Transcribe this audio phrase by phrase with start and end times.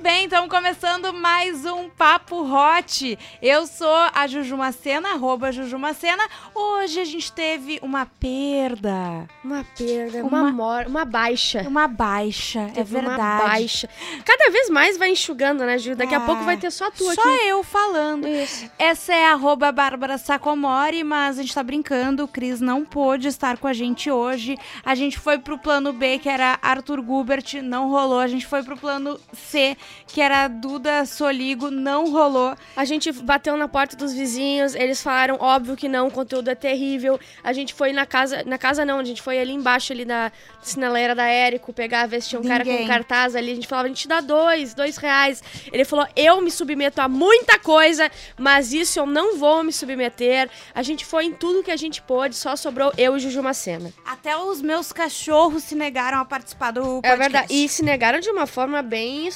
[0.00, 3.18] bem, então começando mais um Papo Hot.
[3.42, 6.22] Eu sou a Jujumacena, arroba Jujumacena.
[6.54, 9.28] Hoje a gente teve uma perda.
[9.44, 11.60] Uma perda, uma, uma, mor uma baixa.
[11.68, 13.20] Uma baixa, é teve é verdade.
[13.20, 13.88] Uma baixa.
[14.24, 15.94] Cada vez mais vai enxugando, né, Ju?
[15.94, 17.22] Daqui a pouco vai ter só tu só aqui.
[17.22, 18.26] Só eu falando.
[18.26, 18.70] Isso.
[18.78, 22.24] Essa é a arroba Bárbara Sacomori, mas a gente tá brincando.
[22.24, 24.56] O Cris não pôde estar com a gente hoje.
[24.82, 28.20] A gente foi pro plano B, que era Arthur Gubert, não rolou.
[28.20, 29.76] A gente foi pro plano C,
[30.06, 32.56] que era Duda Soligo, não rolou.
[32.76, 36.54] A gente bateu na porta dos vizinhos, eles falaram, óbvio que não, o conteúdo é
[36.54, 37.18] terrível.
[37.42, 40.32] A gente foi na casa, na casa não, a gente foi ali embaixo, ali na
[40.60, 42.64] sinaleira da Érico, pegar, ver se tinha um Ninguém.
[42.64, 43.52] cara com cartaz ali.
[43.52, 45.42] A gente falava, a gente dá dois, dois reais.
[45.72, 50.50] Ele falou, eu me submeto a muita coisa, mas isso eu não vou me submeter.
[50.74, 53.92] A gente foi em tudo que a gente pôde, só sobrou eu e Juju Macena.
[54.04, 57.12] Até os meus cachorros se negaram a participar do podcast.
[57.12, 59.32] É verdade, e se negaram de uma forma bem, uh,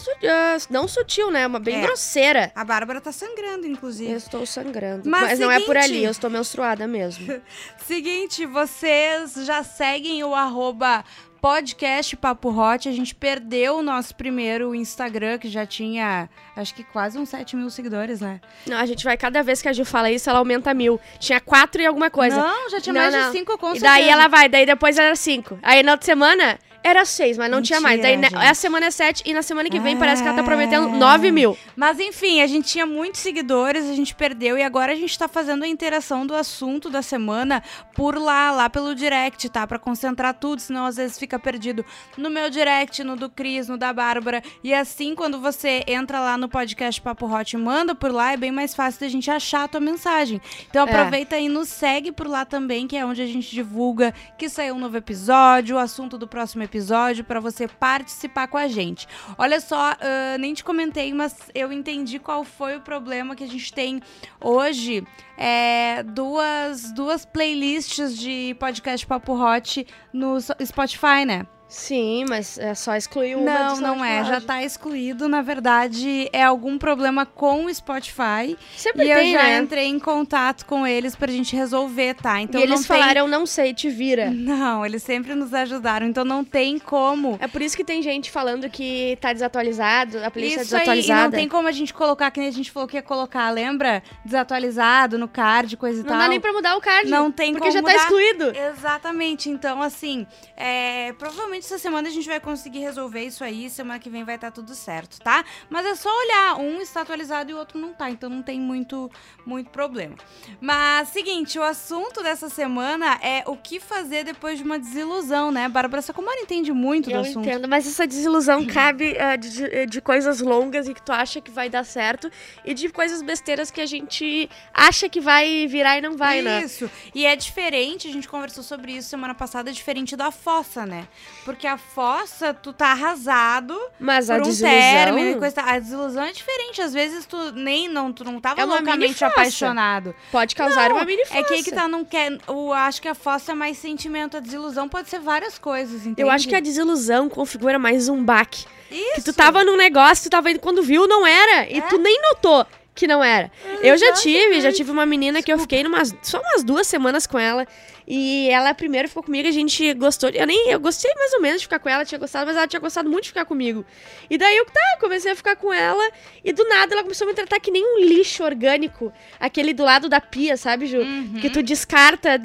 [0.70, 1.46] não sutil, né?
[1.46, 1.82] Uma bem é.
[1.82, 2.52] grosseira.
[2.54, 4.12] A Bárbara tá sangrando, inclusive.
[4.12, 5.08] Eu estou sangrando.
[5.08, 5.44] Mas, Mas seguinte...
[5.44, 7.40] não é por ali, eu estou menstruada mesmo.
[7.86, 11.04] seguinte, vocês já seguem o arroba
[11.44, 12.88] podcast Papo Hot.
[12.88, 17.54] A gente perdeu o nosso primeiro Instagram, que já tinha, acho que quase uns 7
[17.54, 18.40] mil seguidores, né?
[18.66, 20.98] Não, a gente vai, cada vez que a Gil fala isso, ela aumenta mil.
[21.18, 22.38] Tinha 4 e alguma coisa.
[22.38, 23.30] Não, já tinha não, mais não.
[23.30, 25.58] de 5 com E daí ela vai, daí depois era 5.
[25.62, 28.02] Aí na outra semana era seis, mas não Mentira, tinha mais.
[28.02, 30.44] Daí né, a semana é sete e na semana que vem parece que ela tá
[30.44, 31.56] prometendo nove mil.
[31.74, 35.26] Mas enfim, a gente tinha muitos seguidores, a gente perdeu e agora a gente tá
[35.26, 37.62] fazendo a interação do assunto da semana
[37.94, 39.66] por lá, lá pelo direct, tá?
[39.66, 41.82] Pra concentrar tudo, senão às vezes fica perdido
[42.18, 44.42] no meu direct, no do Cris, no da Bárbara.
[44.62, 48.36] E assim, quando você entra lá no podcast Papo Hot e manda por lá, é
[48.36, 50.38] bem mais fácil da gente achar a tua mensagem.
[50.68, 50.90] Então é.
[50.90, 51.44] aproveita é.
[51.44, 54.78] e nos segue por lá também, que é onde a gente divulga que saiu um
[54.78, 59.06] novo episódio, o assunto do próximo episódio episódio para você participar com a gente.
[59.38, 63.46] Olha só, uh, nem te comentei, mas eu entendi qual foi o problema que a
[63.46, 64.02] gente tem
[64.40, 65.06] hoje.
[65.38, 71.46] É, duas, duas playlists de podcast Papo Hot no Spotify, né?
[71.66, 74.24] Sim, mas é só excluir uma Não, não é.
[74.24, 75.28] Já tá excluído.
[75.28, 78.56] Na verdade, é algum problema com o Spotify.
[78.76, 79.58] Sempre e tem, eu já né?
[79.58, 82.40] entrei em contato com eles pra gente resolver, tá?
[82.40, 83.30] Então e eles não falaram, tem...
[83.30, 84.30] não sei, te vira.
[84.44, 86.06] Não, eles sempre nos ajudaram.
[86.06, 87.38] Então não tem como.
[87.40, 90.78] É por isso que tem gente falando que tá desatualizado, a playlist é isso é
[90.78, 91.20] desatualizada.
[91.20, 93.02] Aí, e não tem como a gente colocar, que nem a gente falou que ia
[93.02, 94.02] colocar, lembra?
[94.24, 96.18] Desatualizado no card, coisa e não tal.
[96.18, 97.08] Não dá nem pra mudar o card.
[97.08, 98.52] Não tem porque como já tá excluído.
[98.54, 99.48] Exatamente.
[99.48, 100.26] Então, assim,
[100.56, 101.12] é...
[101.14, 103.68] provavelmente essa semana a gente vai conseguir resolver isso aí.
[103.70, 105.44] Semana que vem vai estar tá tudo certo, tá?
[105.70, 106.56] Mas é só olhar.
[106.58, 108.10] Um está atualizado e o outro não tá.
[108.10, 109.10] Então não tem muito,
[109.46, 110.16] muito problema.
[110.60, 115.68] Mas, seguinte, o assunto dessa semana é o que fazer depois de uma desilusão, né?
[115.68, 117.46] Bárbara Sacomori entende muito Eu do assunto.
[117.46, 121.40] Eu entendo, mas essa desilusão cabe uh, de, de coisas longas e que tu acha
[121.40, 122.30] que vai dar certo
[122.64, 126.44] e de coisas besteiras que a gente acha que vai virar e não vai, isso.
[126.44, 126.64] né?
[126.64, 126.90] Isso.
[127.14, 131.06] E é diferente, a gente conversou sobre isso semana passada, é diferente da fossa, né?
[131.44, 134.70] Porque a fossa, tu tá arrasado Mas por a um desilusão...
[134.70, 135.38] término.
[135.38, 136.80] Coisa, a desilusão é diferente.
[136.80, 140.14] Às vezes tu nem não, tu não tava é loucamente apaixonado.
[140.32, 141.40] Pode causar não, uma mini fossa.
[141.40, 142.38] É que aí que tá, não quer.
[142.48, 144.36] Eu acho que a fossa é mais sentimento.
[144.36, 146.22] A desilusão pode ser várias coisas, entende?
[146.22, 148.64] Eu acho que a desilusão configura mais um baque.
[148.90, 149.14] Isso.
[149.16, 151.68] Que tu tava num negócio, tu tava indo quando viu, não era.
[151.68, 151.80] E é?
[151.82, 153.50] tu nem notou que não era.
[153.82, 157.26] Eu já tive, já tive uma menina que eu fiquei numas, só umas duas semanas
[157.26, 157.66] com ela.
[158.06, 160.28] E ela primeiro ficou comigo, a gente gostou.
[160.28, 162.68] Eu nem eu gostei mais ou menos de ficar com ela, tinha gostado, mas ela
[162.68, 163.84] tinha gostado muito de ficar comigo.
[164.28, 166.06] E daí eu tá, comecei a ficar com ela
[166.44, 169.82] e do nada ela começou a me tratar que nem um lixo orgânico, aquele do
[169.82, 170.98] lado da pia, sabe, Ju?
[170.98, 171.38] Uhum.
[171.40, 172.40] Que tu descarta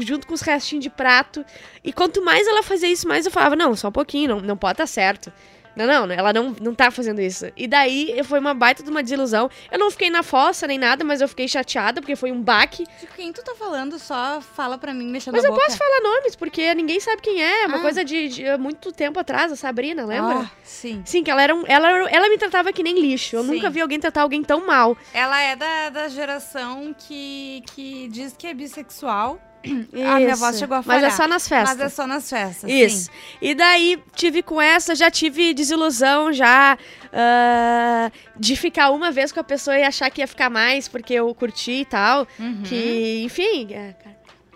[0.00, 1.44] junto com os restinhos de prato.
[1.84, 4.56] E quanto mais ela fazia isso, mais eu falava: "Não, só um pouquinho, não, não
[4.56, 5.32] pode estar tá certo".
[5.76, 7.46] Não, não, ela não, não tá fazendo isso.
[7.56, 9.50] E daí foi uma baita de uma desilusão.
[9.70, 12.84] Eu não fiquei na fossa nem nada, mas eu fiquei chateada, porque foi um baque.
[13.00, 16.00] De quem tu tá falando, só fala pra mim, mexendo Mas a eu posso falar
[16.00, 17.66] nomes, porque ninguém sabe quem é.
[17.66, 17.82] Uma ah.
[17.82, 20.40] coisa de, de, muito tempo atrás, a Sabrina, lembra?
[20.40, 21.02] Ah, sim.
[21.04, 23.36] Sim, que ela era um, ela, ela me tratava que nem lixo.
[23.36, 23.54] Eu sim.
[23.54, 24.96] nunca vi alguém tratar alguém tão mal.
[25.12, 29.40] Ela é da, da geração que, que diz que é bissexual.
[30.06, 31.02] A minha voz chegou a falhar.
[31.02, 31.76] Mas é só nas festas.
[31.76, 32.70] Mas é só nas festas.
[32.70, 33.04] Isso.
[33.04, 33.10] Sim.
[33.40, 39.40] E daí tive com essa, já tive desilusão já uh, de ficar uma vez com
[39.40, 42.26] a pessoa e achar que ia ficar mais porque eu curti e tal.
[42.38, 42.62] Uhum.
[42.64, 43.68] Que, enfim.
[43.72, 43.94] É,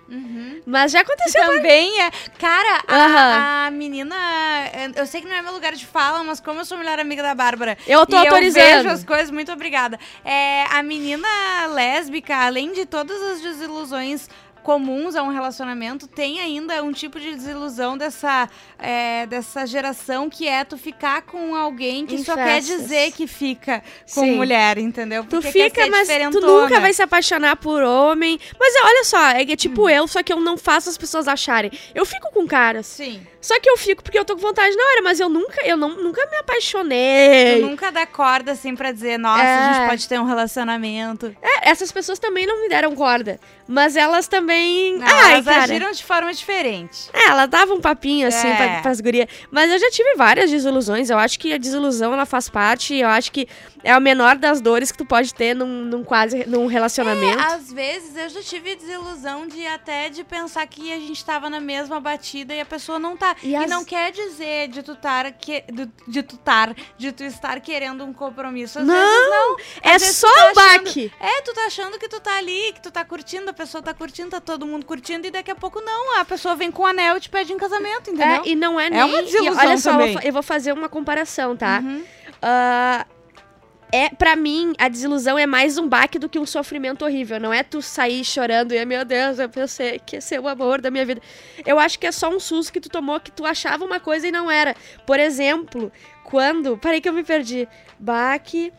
[0.09, 0.63] Uhum.
[0.65, 2.01] Mas já aconteceu também.
[2.01, 2.11] É...
[2.39, 3.67] Cara, a, uhum.
[3.67, 4.17] a, menina.
[4.97, 7.23] Eu sei que não é meu lugar de fala, mas como eu sou melhor amiga
[7.23, 7.77] da Bárbara.
[7.87, 8.63] Eu tô autorizando.
[8.63, 9.99] Eu vejo as coisas, muito obrigada.
[10.25, 11.29] É, a menina
[11.73, 14.29] lésbica, além de todas as desilusões
[14.69, 20.47] comuns a um relacionamento, tem ainda um tipo de desilusão dessa, é, dessa geração que
[20.47, 23.83] é tu ficar com alguém que Em só quer dizer que fica
[24.15, 24.37] com Sim.
[24.37, 25.25] mulher, entendeu?
[25.25, 28.39] Tu Porque quer fica, mas tu nunca vai se apaixonar por homem.
[28.61, 29.89] Mas olha só, é, é tipo Hum.
[29.89, 31.73] eu, só que eu não faço as pessoas acharem.
[31.95, 32.87] Eu fico com caras.
[32.89, 33.23] Sim.
[33.41, 35.77] Só que eu fico porque eu tô com vontade na hora, mas eu nunca, eu
[35.77, 37.61] não, nunca me Tu apaixonei.
[37.61, 39.57] nunca dá corda assim pra dizer, nossa, É.
[39.59, 41.35] a gente pode ter um relacionamento.
[41.41, 43.39] É, essas pessoas também não me deram corda.
[43.67, 44.97] Mas elas também.
[44.99, 45.63] Não, Ai, elas cara.
[45.65, 47.11] agiram de forma diferente.
[47.13, 48.57] É, ela dava um papinho assim É.
[48.57, 49.29] pra, pras gurias.
[49.51, 51.11] Mas eu já tive várias desilusões.
[51.11, 52.95] Eu acho que a desilusão ela faz parte.
[52.97, 53.47] Eu acho que
[53.85, 57.39] é a menor das dores que tu pode ter num, num quase num relacionamento.
[57.39, 61.51] É, às vezes eu já tive desilusão de até de pensar que a gente tava
[61.51, 63.28] na mesma batida e a pessoa não tá.
[63.43, 67.13] E E, as- não quer dizer de tu tar que, de, de tu tar, de
[67.13, 68.79] tu estar querendo um compromisso.
[68.79, 69.57] Às Não, vezes não.
[69.83, 71.13] é Às vezes só tá o achando- baque.
[71.21, 73.93] É, tu tá achando que tu tá ali, que tu tá curtindo, a pessoa tá
[73.95, 76.19] curtindo, tá todo mundo curtindo, e daqui a pouco não.
[76.19, 78.43] A pessoa vem com o anel e te pede em casamento, entendeu?
[78.45, 79.01] É, e não é nem.
[79.01, 81.81] É uma e desilusão olha só, eu vou, eu vou fazer uma comparação, tá?
[81.83, 82.05] Uhum.
[82.41, 83.07] Ah,
[83.91, 87.41] é, para mim, a desilusão é mais um baque do que um sofrimento horrível.
[87.41, 90.81] Não é tu sair chorando e, meu Deus, eu pensei que ia ser o amor
[90.81, 91.23] da minha vida.
[91.65, 94.29] Eu acho que é só um susto que tu tomou que tu achava uma coisa
[94.29, 94.75] e não era.
[95.07, 95.91] Por exemplo,
[96.23, 96.77] quando.
[96.77, 97.67] Parei que eu me perdi.
[97.99, 98.73] Baque.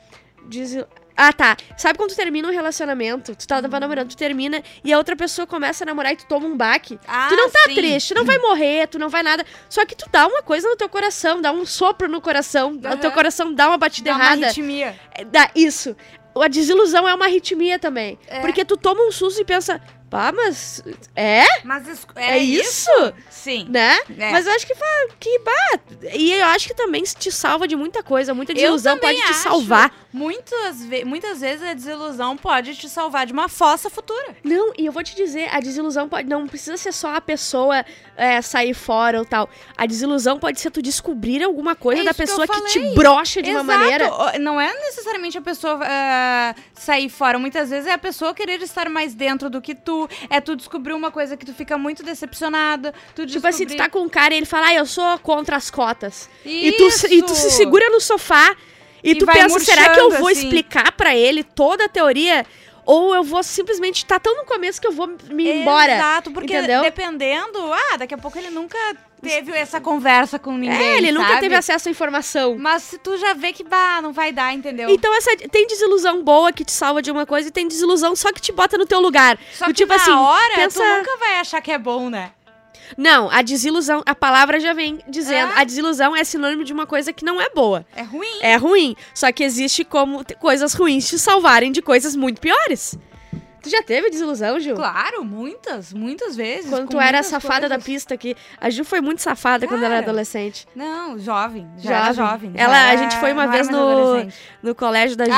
[0.47, 0.88] Desilu...
[1.21, 1.57] Ah, tá.
[1.75, 3.36] Sabe quando tu termina um relacionamento?
[3.36, 3.62] Tu Uhum.
[3.62, 6.56] tava namorando, tu termina e a outra pessoa começa a namorar e tu toma um
[6.56, 6.98] baque.
[7.06, 7.75] Ah, Tu não tá sim.
[7.75, 9.45] triste, tu não vai morrer, tu não vai nada.
[9.69, 12.71] Só que tu dá uma coisa no teu coração, dá um sopro no coração.
[12.94, 14.45] O teu coração dá uma batida Dá uma errada.
[14.45, 14.98] arritmia.
[15.13, 15.94] É, Dá, isso.
[16.42, 18.18] A desilusão é uma arritmia também.
[18.27, 18.39] É.
[18.39, 20.81] Porque tu toma um susto e pensa, pá, mas.
[21.15, 21.45] É?
[21.63, 22.89] Mas isso- É, é, isso?
[23.29, 23.67] Sim.
[23.69, 23.97] Né?
[24.17, 24.31] É.
[24.31, 24.73] Mas eu acho que,
[25.19, 25.79] que bah,
[26.13, 28.33] E eu acho que também te salva de muita coisa.
[28.33, 29.94] Muita desilusão pode te salvar.
[30.11, 34.35] Muitas, ve- muitas vezes a desilusão pode te salvar de uma fossa futura.
[34.44, 36.27] Não, e eu vou te dizer, a desilusão pode.
[36.27, 37.85] Não precisa ser só a pessoa
[38.17, 39.50] é, sair fora ou tal.
[39.77, 42.79] A desilusão pode ser tu descobrir alguma coisa É da isso que pessoa que, te
[42.95, 43.79] brocha de uma Exato.
[43.79, 44.09] maneira.
[44.11, 47.38] Ó, Não é necessariamente a pessoa ah, sair fora.
[47.39, 49.99] Muitas vezes é a pessoa querer estar mais dentro do que tu.
[50.30, 52.94] É tu descobrir uma coisa que tu fica muito decepcionada.
[53.16, 55.18] Tu Tipo assim, tu descobrir- tá com um cara e ele fala, ah, eu sou
[55.19, 56.30] contra as cotas.
[56.46, 57.07] E tu, Isso.
[57.12, 58.56] e tu se segura no sofá
[59.04, 60.42] e, E tu pensa, será que eu vou assim.
[60.44, 62.46] explicar pra ele toda a teoria?
[62.91, 65.94] Ou eu vou simplesmente tá tão no começo que eu vou me ir embora.
[65.94, 66.81] Exato, porque entendeu?
[66.81, 68.80] dependendo, ah, daqui a pouco ele nunca
[69.21, 70.75] teve essa conversa com ninguém.
[70.75, 71.39] É, ele nunca sabe?
[71.41, 72.57] teve acesso à informação.
[72.57, 74.89] Mas se tu já vê que bah, não vai dar, entendeu?
[74.89, 78.33] Então essa tem desilusão boa que te salva de uma coisa e tem desilusão só
[78.33, 79.38] que te bota no teu lugar.
[79.53, 82.31] Só que tipo na assim, hora, pensa- tu nunca vai achar que é bom, né?
[82.97, 85.62] Não, a desilusão, a palavra já vem dizendo, É.
[85.62, 87.86] a desilusão é sinônimo de uma coisa que não é boa.
[87.95, 88.39] É ruim.
[88.41, 92.97] É ruim, só que existe como coisas ruins te salvarem de coisas muito piores.
[93.62, 94.74] Tu já teve desilusão, Ju?
[94.74, 96.69] Claro, muitas, muitas vezes.
[96.69, 97.83] Quando tu era a safada da coisas.
[97.83, 98.33] pista aqui.
[98.57, 100.65] A Ju foi muito safada quando ela era Cara, adolescente.
[100.74, 101.68] Não, jovem.
[101.77, 102.53] Já era jovem.
[102.56, 104.25] já Ela, a era- gente foi uma vez no,
[104.63, 105.31] no colégio da Ju.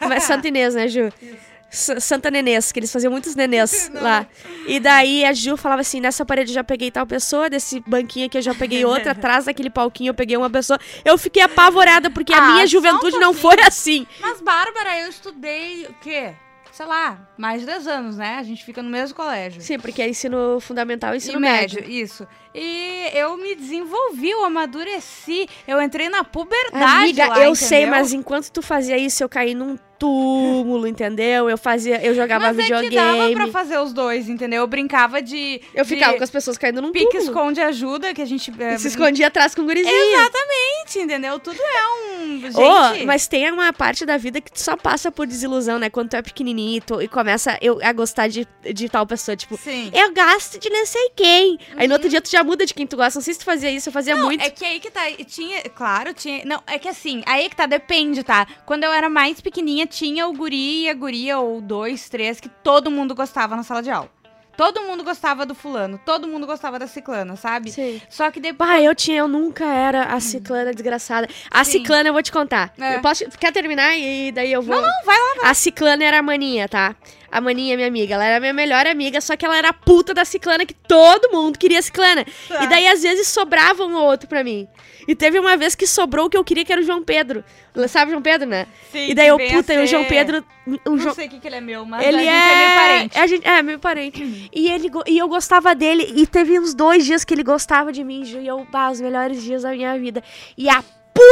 [0.00, 0.20] Ah!
[0.20, 1.12] Santa Inês, né, Ju?
[1.22, 1.36] S-
[1.70, 4.26] Santa Nenês, que eles faziam muitos nenês lá.
[4.66, 8.26] E daí a Ju falava assim: nessa parede eu já peguei tal pessoa, desse banquinho
[8.26, 10.78] aqui eu já peguei outra, atrás daquele palquinho eu peguei uma pessoa.
[11.04, 14.06] Eu fiquei apavorada, porque a Ah, minha só um juventude não foi assim.
[14.20, 16.32] Mas, Bárbara, eu estudei o quê?
[16.72, 18.36] Sei lá, mais de 10 anos, né?
[18.38, 19.60] A gente fica no mesmo colégio.
[19.60, 21.84] Sim, porque é ensino fundamental e ensino E médio.
[21.84, 22.26] isso.
[22.54, 27.90] E eu me desenvolvi, eu amadureci, eu entrei na puberdade Amiga, lá, eu sei, entendeu?
[28.00, 31.50] mas enquanto tu fazia isso, eu caí num túmulo, entendeu?
[31.50, 32.86] Eu fazia, eu jogava Mas videogame.
[32.86, 34.48] é que dava pra fazer os dois, enteu?
[34.50, 35.60] Eu brincava de...
[35.74, 37.22] Eu ficava de com as pessoas caindo num pique túmulo.
[37.26, 38.50] esconde ajuda, que a gente...
[38.58, 39.94] é, se escondia atrás com o gurizinho.
[39.94, 41.38] Exatamente, entendeu?
[41.38, 42.40] Tudo é um...
[42.40, 42.56] Gente...
[42.58, 45.90] Ô, mas tem uma parte da vida que tu só passa por desilusão, né?
[45.90, 49.36] Quando tu é pequenininho e, tu- e começa eu, a gostar de, de tal pessoa,
[49.36, 49.90] tipo, Sim.
[49.92, 51.58] eu gosto de não sei quem.
[51.76, 53.18] Aí no outro dia tu já muda de quem tu gosta.
[53.18, 54.42] Não sei se tu fazia isso, eu fazia Não, muito.
[54.42, 55.02] é que aí que tá.
[55.26, 56.44] Tinha, claro, tinha.
[56.44, 58.46] Não, é que assim, aí que tá, depende, tá?
[58.66, 62.48] Quando eu era mais pequenininha, tinha o guri e a guria, ou dois, três, que
[62.48, 64.10] todo mundo gostava na sala de aula.
[64.56, 67.70] Todo mundo gostava do fulano, todo mundo gostava da ciclana, sabe?
[67.72, 67.98] Sim.
[68.10, 68.68] Só que depois.
[68.68, 71.26] Bah, eu tinha, eu nunca era a ciclana desgraçada.
[71.50, 71.78] A Sim.
[71.78, 72.70] ciclana eu vou te contar.
[72.78, 72.96] É.
[72.96, 74.76] Eu posso, quer terminar e daí eu vou?
[74.76, 75.48] Não, não, vai lá.
[75.50, 76.94] A ciclana era a maninha, tá?
[77.30, 78.14] A maninha é minha amiga.
[78.14, 81.30] Ela era minha melhor amiga, só que ela era a puta da ciclana que todo
[81.30, 82.24] mundo queria ciclana.
[82.48, 82.64] Tá.
[82.64, 84.66] E daí, às vezes, sobrava um ou outro pra mim.
[85.06, 87.44] E teve uma vez que sobrou o que eu queria, que era o João Pedro.
[87.88, 88.66] Sabe o João Pedro, né?
[88.90, 90.44] Sim, e daí eu, puta, e o João ser- Pedro.
[90.84, 92.52] O Não João, sei o que, que ele é meu, mas ele a gente é...
[92.52, 93.18] é meu parente.
[93.18, 94.50] A gente, é, meu parente.
[94.52, 96.12] E, ele, e eu gostava dele.
[96.16, 98.22] E teve uns dois dias que ele gostava de mim.
[98.24, 100.22] E eu, bah, os melhores dias da minha vida.
[100.56, 100.82] E a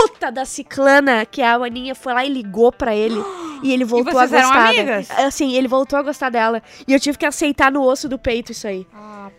[0.09, 3.23] puta da ciclana, que é a Aninha, foi lá e ligou pra ele.
[3.61, 4.69] E ele voltou a vocês eram gostar.
[4.69, 5.09] amigas?
[5.09, 5.27] Da...
[5.27, 6.63] Assim, ele voltou a gostar dela.
[6.87, 8.87] E eu tive que aceitar no osso do peito isso aí.
[8.95, 9.31] Ah,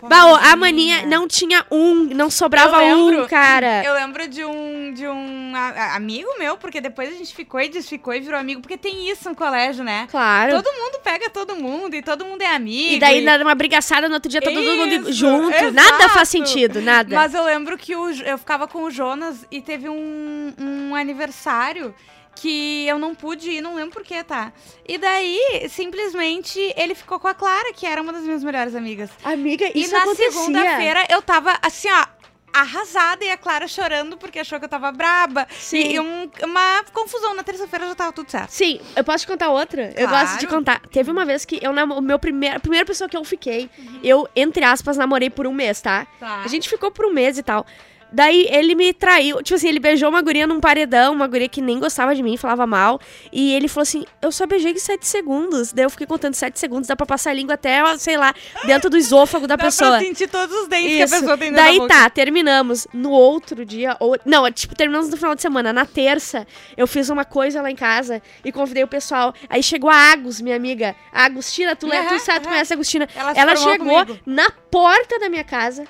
[0.52, 3.82] a maninha não tinha um, não sobrava lembro- um, cara.
[3.82, 7.62] Eu lembro de um, de um a- a- amigo meu, porque depois a gente ficou
[7.62, 10.06] e desficou e virou amigo, porque tem isso no colégio, né?
[10.12, 10.52] Claro.
[10.62, 12.96] Todo mundo pega todo mundo e todo mundo é amigo.
[12.96, 15.50] E daí, numa brigaçada, no outro dia, tá todo mundo Isso, junto.
[15.56, 15.72] exato.
[15.72, 17.16] Nada faz sentido, nada.
[17.16, 21.94] Mas eu lembro que o eu ficava com o Jonas e teve um, um aniversário
[22.36, 24.54] que eu não pude ir, não lembro porquê, tá?
[24.88, 29.10] E daí, simplesmente, ele ficou com a Clara, que era uma das minhas melhores amigas.
[29.24, 30.32] Amiga, E isso na acontecia.
[30.32, 32.06] segunda-feira eu tava assim, ó.
[32.52, 35.48] Arrasada e a Clara chorando porque achou que eu tava braba.
[35.52, 35.92] Sim.
[35.94, 37.36] E um- uma confusão.
[37.36, 38.50] Na terça-feira já tava tudo certo.
[38.50, 39.94] Sim, eu posso te contar outra?
[39.96, 40.26] Eu Claro.
[40.28, 40.82] gosto de contar.
[40.92, 43.70] Teve uma vez que eu namo- o meu primeiro, a primeira pessoa que eu fiquei,
[44.04, 46.08] eu, entre aspas, namorei por um mês, tá?
[46.20, 46.42] Tá.
[46.44, 47.68] A gente ficou por um mês e tal.
[48.12, 51.62] Daí ele me traiu, tipo assim, ele beijou uma guria num paredão, uma guria que
[51.62, 53.00] nem gostava de mim, falava mal.
[53.32, 55.72] E ele falou assim: Eu só beijei em 7 segundos.
[55.72, 58.34] Daí eu fiquei contando 7 segundos, dá pra passar a língua até, sei lá,
[58.66, 59.92] dentro do esôfago da Dá pessoa.
[59.92, 61.16] pra sentir todos os dentes que a Isso.
[61.20, 61.94] pessoa tem Daí da boca.
[61.94, 62.88] tá, terminamos.
[62.94, 65.72] No outro dia, ou não, tipo, terminamos no final de semana.
[65.72, 69.34] Na terça, eu fiz uma coisa lá em casa e convidei o pessoal.
[69.50, 70.96] Aí chegou a Agus, minha amiga.
[71.14, 72.54] A Agostina, tu, le- tu sabe, tu aham.
[72.54, 73.08] conhece a Agostina?
[73.16, 74.20] Ela Ela chegou comigo.
[74.26, 75.86] na porta da minha casa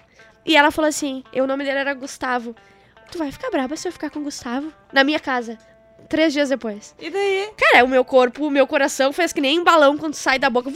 [0.45, 2.55] e ela falou assim: e o nome dele era Gustavo.
[3.11, 4.71] Tu vai ficar braba se eu ficar com o Gustavo?
[4.93, 5.57] Na minha casa.
[6.09, 6.95] Três dias depois.
[6.99, 7.49] E daí?
[7.55, 10.49] Cara, o meu corpo, o meu coração fez que nem um balão quando sai da
[10.49, 10.71] boca.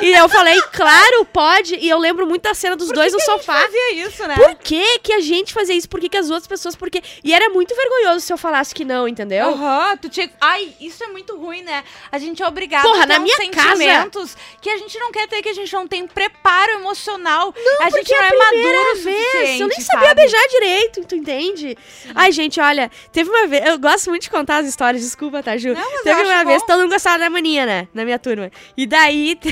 [0.00, 1.74] e eu falei, claro, pode.
[1.74, 3.60] E eu lembro muito da cena dos dois no sofá.
[3.62, 4.36] Fazia isso, né?
[4.36, 5.88] Por que que a gente fazia isso?
[5.88, 6.76] Por que que as outras pessoas...
[6.76, 7.02] Por quê?
[7.24, 9.48] E era muito vergonhoso se eu falasse que não, entendeu?
[9.48, 10.30] Aham, tu tinha.
[10.40, 11.82] Ai, isso é muito ruim, né?
[12.12, 15.26] A gente é obrigado Porra, a ter na minha sentimentos que a gente não quer
[15.26, 17.52] ter, que a gente não tem preparo emocional.
[17.80, 19.60] a gente Porque não é a é maduro o vez, suficiente.
[19.62, 20.20] eu nem sabia sabe?
[20.20, 21.76] beijar direito, tu entende?
[22.14, 23.66] Ai, gente, olha, teve uma vez...
[23.66, 25.74] Eu gosto muito de contar as histórias, desculpa, tá, Ju?
[25.74, 26.66] Não, mas teve uma vez, bom.
[26.66, 27.88] todo mundo gostava da maninha, né?
[27.94, 28.50] Na minha turma.
[28.76, 29.38] E daí...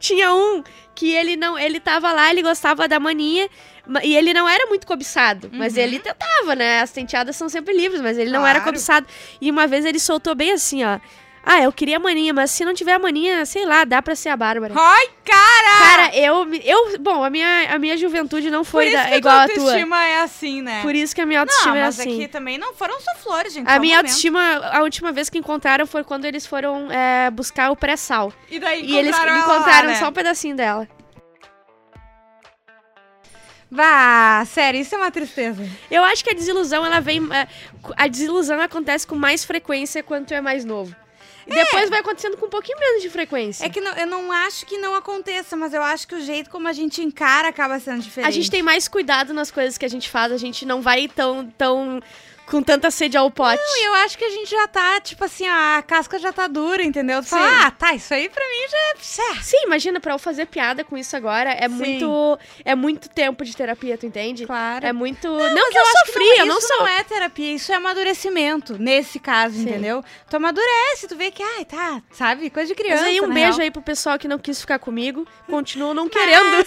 [0.00, 0.62] Tinha um
[0.94, 3.48] que ele não, ele tava lá, ele gostava da maninha,
[3.86, 5.82] ma- e ele não era muito cobiçado, mas Uhum.
[5.82, 6.80] ele tentava, né?
[6.80, 8.72] As tenteadas são sempre livres, mas ele não era Claro.
[8.72, 9.06] cobiçado.
[9.40, 10.98] E uma vez ele soltou bem assim, ó.
[11.44, 14.14] Ah, eu queria a maninha, mas se não tiver a maninha, sei lá, dá pra
[14.14, 14.74] ser a Bárbara.
[14.76, 15.78] Ai, cara!
[15.78, 19.14] Cara, eu, eu, bom, a minha, a minha juventude não Por foi isso da- que
[19.14, 19.64] igual a a tua tua.
[19.64, 20.82] autoestima é assim, né?
[20.82, 22.14] Por isso que a minha não, autoestima é mas assim.
[22.16, 23.66] aqui também não foram só flores, gente.
[23.66, 24.06] A minha momento.
[24.08, 28.32] autoestima, a última vez que encontraram foi quando eles foram é, buscar o pré-sal.
[28.50, 29.94] E daí E eles encontraram lá, né?
[29.94, 30.86] só um pedacinho dela.
[33.70, 35.62] Vá, sério, isso é uma tristeza.
[35.90, 37.20] Eu acho que a desilusão, ela vem.
[37.32, 37.46] é,
[37.96, 40.94] a desilusão acontece com mais frequência quando tu é mais novo.
[41.48, 43.64] E depois vai acontecendo com um pouquinho menos de frequência.
[43.64, 46.50] É que não- eu não acho que não aconteça, mas eu acho que o jeito
[46.50, 48.28] como a gente encara acaba sendo diferente.
[48.28, 51.08] A gente tem mais cuidado nas coisas que a gente faz, a gente não vai
[51.08, 52.00] tão, tão
[52.50, 53.60] com tanta sede ao pote.
[53.62, 56.82] E eu acho que a gente já tá, tipo assim, a casca já tá dura,
[56.82, 57.22] entendeu?
[57.22, 59.42] Tu fala, ah, tá, isso aí pra mim já é.
[59.42, 61.74] Sim, imagina, pra eu fazer piada com isso agora, é Sim.
[61.74, 64.46] muito é muito tempo de terapia, tu entende?
[64.46, 64.86] Claro.
[64.86, 65.28] É muito...
[65.28, 66.78] Não, Mas que eu, acho sofri, não- eu não isso sou...
[66.78, 69.62] não é terapia, isso é amadurecimento, nesse caso, Sim.
[69.62, 70.02] entendeu?
[70.28, 72.50] Tu amadurece, tu vê que, ai, tá, sabe?
[72.50, 73.60] Coisa de criança, Mas aí um beijo real.
[73.60, 76.66] aí pro pessoal que não quis ficar comigo, continuam não querendo,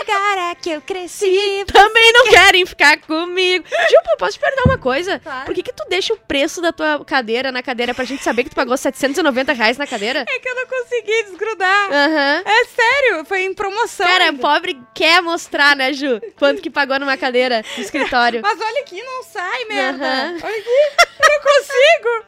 [0.00, 1.64] Agora que eu cresci...
[1.66, 3.64] também não querem ficar comigo.
[3.68, 5.17] Ju, posso te perguntar uma coisa?
[5.20, 5.46] Claro.
[5.46, 8.44] Por que que tu deixa o preço da tua cadeira na cadeira pra gente saber
[8.44, 10.24] que tu pagou 790 reais na cadeira?
[10.28, 11.92] É que eu não consegui desgrudar.
[11.92, 12.42] Aham.
[12.44, 14.06] É sério, foi em promoção.
[14.06, 14.40] Cara, ainda.
[14.40, 16.20] pobre quer mostrar, né, Ju?
[16.38, 18.40] Quanto que pagou numa cadeira no escritório.
[18.42, 20.04] Mas olha aqui, não sai, merda.
[20.04, 20.36] Aham.
[20.42, 22.24] Olha aqui, eu não consigo.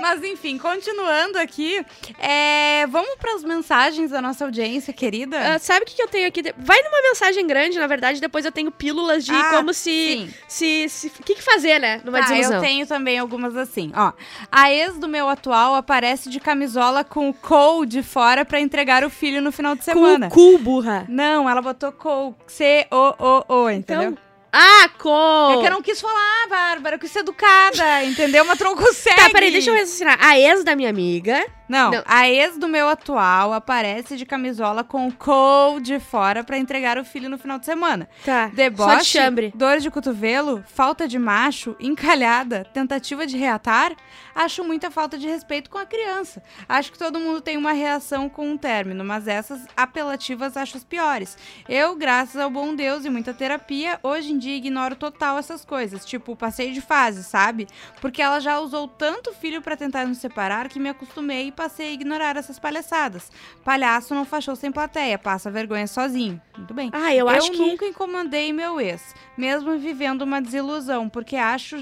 [0.00, 1.84] Mas enfim, continuando aqui,
[2.18, 5.54] é, vamos para as mensagens da nossa audiência querida.
[5.54, 6.42] Ah, sabe o que, que eu tenho aqui?
[6.56, 9.80] Vai numa mensagem grande, na verdade, depois eu tenho pílulas de Ah, como se.
[9.90, 10.34] sim.
[10.48, 10.88] se.
[10.88, 12.00] se- O que, que fazer, né?
[12.04, 12.54] Numa Tá, desilusão.
[12.54, 14.12] eu tenho também algumas assim, ó.
[14.50, 19.04] A ex do meu atual aparece de camisola com o Cole de fora pra entregar
[19.04, 20.28] o filho no final de semana.
[20.28, 21.06] Com o cu, burra.
[21.08, 24.10] Não, ela botou Cole, C-O-O-O, entendeu?
[24.10, 24.26] Então.
[24.58, 25.50] Ah, com.
[25.52, 28.42] É que eu não quis falar, Bárbara, eu quis ser educada, entendeu?
[28.46, 29.14] Mas tu não consegue.
[29.16, 30.16] Tá, peraí, deixa eu raciocinar.
[30.18, 31.44] A ex da minha amiga.
[31.68, 32.02] Não, Não.
[32.06, 37.04] a ex do meu atual aparece de camisola com o de fora pra entregar o
[37.04, 38.08] filho no final de semana.
[38.24, 38.46] Tá.
[38.48, 39.52] Deboche, Só de chambre.
[39.54, 43.92] dor de cotovelo, falta de macho, encalhada, tentativa de reatar,
[44.34, 46.42] acho muita falta de respeito com a criança.
[46.68, 50.84] Acho que todo mundo tem uma reação com um término, mas essas apelativas acho as
[50.84, 51.36] piores.
[51.68, 56.04] Eu, graças ao bom Deus e muita terapia, hoje em dia ignoro total essas coisas,
[56.04, 57.66] tipo passeio de fase, sabe?
[58.00, 61.92] Porque ela já usou tanto filho pra tentar nos separar que me acostumei passei a
[61.92, 63.32] ignorar essas palhaçadas.
[63.64, 66.40] Palhaço não faz show sem plateia, passa vergonha sozinho.
[66.56, 66.90] Muito bem.
[66.92, 67.58] Ah, eu acho que.
[67.58, 71.76] nunca incomodei meu ex, mesmo vivendo uma desilusão, porque acho,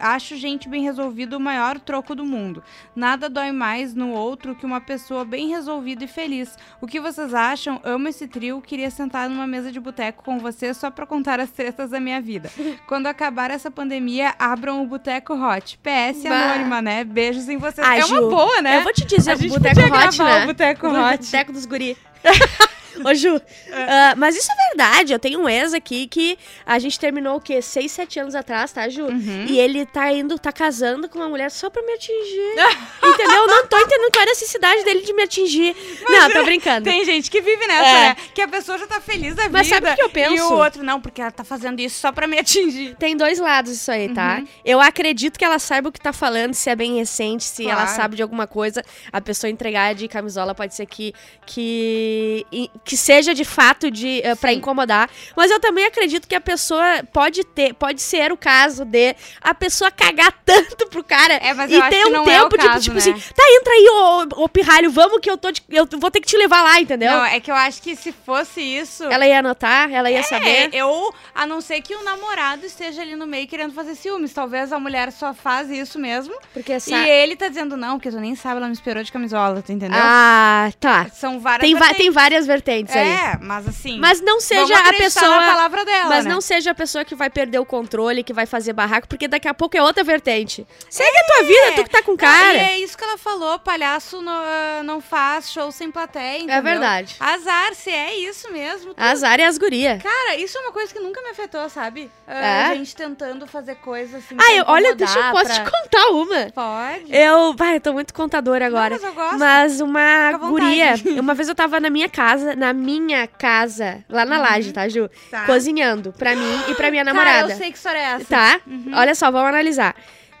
[0.00, 2.62] ah, acho gente bem resolvida o maior troco do mundo.
[2.94, 6.56] Nada dói mais no outro que uma pessoa bem resolvida e feliz.
[6.80, 7.80] O que vocês acham?
[7.84, 11.50] Amo esse trio, queria sentar numa mesa de boteco com vocês só pra contar as
[11.50, 12.50] tretas da minha vida.
[12.86, 15.78] Quando acabar essa pandemia, abram o Boteco Hot.
[15.78, 16.52] PS Bah.
[16.52, 17.04] anônima, né?
[17.04, 17.86] Beijos em vocês.
[17.86, 18.78] É uma Ju, boa, né?
[18.78, 20.44] Eu vou te dizer, A o gente Boteco podia Hot, gravar né?
[20.44, 21.18] o Boteco Hot.
[21.18, 21.96] Boteco dos guri.
[23.08, 23.40] Ô, Ju,
[23.72, 25.12] ah, mas isso é verdade.
[25.12, 27.60] Eu tenho um ex aqui que a gente terminou o quê?
[27.62, 29.04] Seis, sete anos atrás, tá, Ju?
[29.06, 29.46] Uhum.
[29.48, 32.54] E ele tá indo, tá casando com uma mulher só pra me atingir.
[33.02, 33.46] entendeu?
[33.46, 35.76] Não tô entendendo qual é a necessidade dele de me atingir.
[36.08, 36.84] não, tô brincando.
[36.84, 38.08] Tem gente que vive nessa, É.
[38.10, 38.16] né?
[38.34, 39.76] Que a pessoa já tá feliz da Mas vida.
[39.76, 40.34] sabe o que eu penso?
[40.34, 42.94] E o outro, não, porque ela tá fazendo isso só pra me atingir.
[42.96, 44.38] Tem dois lados isso aí, tá?
[44.40, 44.48] Uhum.
[44.64, 47.82] Eu acredito que ela saiba o que tá falando, se é bem recente, se ela
[47.82, 47.96] Claro.
[47.96, 48.82] sabe de alguma coisa.
[49.12, 51.12] A pessoa entregar de camisola pode ser que
[51.46, 54.56] que, e- que seja de fato de uh, para Sim.
[54.56, 55.08] incomodar.
[55.36, 59.54] Mas eu também acredito que a pessoa pode ter, pode ser o caso de a
[59.54, 62.98] pessoa cagar tanto pro cara É, e ter um é tempo tipo, caso, tipo né?
[63.00, 66.20] assim, tá entra aí ô, ô pirralho, vamos que eu tô de- eu vou ter
[66.20, 67.12] que te levar lá, entendeu?
[67.12, 69.04] Não, é que eu acho que se fosse isso.
[69.04, 70.70] Ela ia anotar, ela ia É, saber.
[70.72, 74.32] eu, a não ser que o namorado esteja ali no meio querendo fazer ciúmes.
[74.32, 76.34] Talvez a mulher só faz isso mesmo.
[76.52, 79.12] Porque essa E ele tá dizendo, não, porque tu nem sabe, ela me esperou de
[79.12, 80.00] camisola, tu entendeu?
[80.02, 81.06] Ah, tá.
[81.12, 81.96] São várias Tem, vertentes.
[81.98, 83.08] tem várias vertentes aí.
[83.08, 83.98] É, mas assim.
[83.98, 85.28] Mas não seja a pessoa.
[85.40, 86.30] na palavra dela, Mas né?
[86.32, 89.48] não seja a pessoa que vai perder o controle, que vai fazer barraco, porque daqui
[89.48, 90.66] a pouco é outra vertente.
[90.88, 92.58] Segue a tua vida, tu que tá com cara.
[92.58, 96.56] é isso que ela falou, palhaço não, ah, não faz show sem plateia, entendeu?
[96.56, 97.16] É verdade.
[97.18, 98.94] Azar, se é isso mesmo.
[98.94, 99.98] tu- Azar e as guria.
[100.02, 102.10] Cara, isso é uma coisa que nunca me afetou, sabe?
[102.26, 102.62] Ah, É?
[102.66, 104.36] A gente tentando fazer coisas assim.
[104.40, 106.50] Ah, eu, olha, deixa eu posso pra- te contar uma.
[106.54, 107.14] Pode.
[107.14, 108.96] Eu, vai, eu tô muito contadora agora.
[108.96, 109.38] Não, mas eu gosto.
[109.38, 114.38] Mas uma guria, uma vez eu tava na minha casa, na minha casa, lá na
[114.38, 115.02] laje, tá, Ju?
[115.02, 115.08] Uhum.
[115.30, 115.46] Tá.
[115.46, 117.52] Cozinhando pra mim e pra minha Cara, namorada.
[117.52, 118.24] eu sei que história é essa.
[118.24, 118.60] Tá?
[118.66, 118.92] Uhum.
[118.94, 119.94] Olha só, vamos analisar.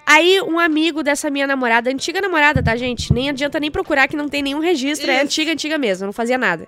[0.06, 3.12] Aí, um amigo dessa minha namorada, antiga namorada, tá, gente?
[3.12, 5.10] Nem adianta nem procurar que não tem nenhum registro.
[5.10, 5.24] É Isso.
[5.24, 6.66] antiga, antiga mesmo, não fazia nada.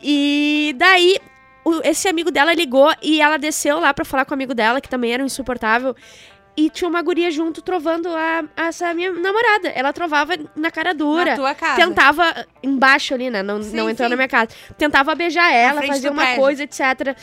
[0.00, 1.18] E daí,
[1.84, 4.88] esse amigo dela ligou e ela desceu lá pra falar com o amigo dela, que
[4.88, 5.94] também era um insuportável.
[6.60, 9.68] E tinha uma guria junto trovando a, essa minha namorada.
[9.68, 11.30] Ela trovava na cara dura.
[11.30, 11.76] Na tua casa.
[11.76, 13.44] Tentava embaixo ali, né?
[13.44, 14.10] Não, Sim, não entrou sim.
[14.10, 14.48] na minha casa.
[14.76, 16.42] Tentava beijar ela, fazer uma prédio.
[16.42, 17.16] coisa, etc.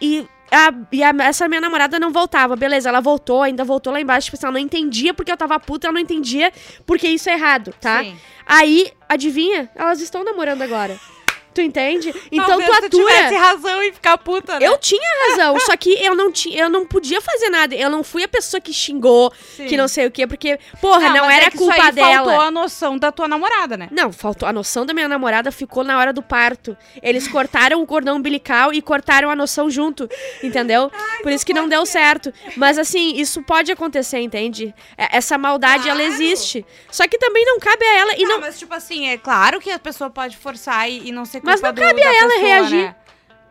[0.00, 2.54] E, a, e a- essa minha namorada não voltava.
[2.54, 4.26] Beleza, ela voltou, ainda voltou lá embaixo.
[4.26, 6.52] Tipo, assim, ela não entendia porque eu tava puta, ela não entendia
[6.86, 8.04] porque isso é errado, tá?
[8.04, 8.16] Sim.
[8.46, 9.68] Aí, adivinha?
[9.74, 10.96] Elas estão namorando agora.
[11.58, 12.14] Tu entende?
[12.30, 13.14] Então Talvez tu tu atura.
[13.14, 14.66] tivesse razão em ficar puta, né?
[14.68, 17.74] Eu tinha razão, só que eu não tinha, eu não podia fazer nada.
[17.74, 19.66] Eu não fui a pessoa que xingou, Sim.
[19.66, 21.92] que não sei o quê, porque, porra, não, mas era é que isso culpa aí
[21.92, 22.14] dela.
[22.14, 23.88] faltou a noção da tua namorada, né?
[23.90, 24.48] Não, faltou.
[24.48, 26.76] A noção da minha namorada ficou na hora do parto.
[27.02, 30.08] Eles cortaram o cordão umbilical e cortaram a noção junto,
[30.42, 30.92] entendeu?
[31.22, 32.32] Por isso que não deu certo.
[32.56, 34.72] Mas assim, isso pode acontecer, entende?
[34.96, 36.12] É- Essa maldade, ela Claro.
[36.12, 36.64] existe.
[36.90, 38.12] Só que também não cabe a ela.
[38.16, 41.12] E Não, não, mas tipo assim, é claro que a pessoa pode forçar e, e
[41.12, 42.82] não ser culpa Mas não do, cabe da a ela pessoa, reagir.
[42.84, 42.94] Né?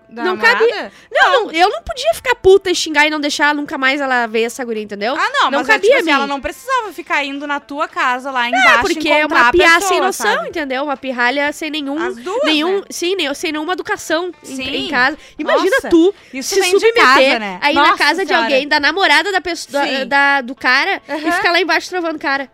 [0.09, 0.59] Da Não namorada?
[0.59, 3.99] cabe- não, não, eu não podia ficar puta e xingar e não deixar nunca mais
[3.99, 5.13] ela ver essa guria, entendeu?
[5.19, 7.59] Ah, não, Não mas é, cabia tipo a assim, ela não precisava ficar indo na
[7.59, 10.47] tua casa lá É, embaixo porque é uma a piá pessoa, sem noção, sabe?
[10.47, 10.85] entendeu?
[10.85, 12.01] Uma pirralha sem nenhum.
[12.01, 12.83] As duas, nenhum, né?
[12.89, 14.63] sim, nem- sem nenhuma educação em, Sim.
[14.85, 15.17] em casa.
[15.37, 17.59] Imagina Nossa, tu isso se de submeter casa, né?
[17.61, 18.45] aí na casa de Senhora.
[18.45, 21.31] alguém, da namorada da pessoa, da- da- do cara, e Aham.
[21.33, 22.49] ficar lá embaixo trovando o cara.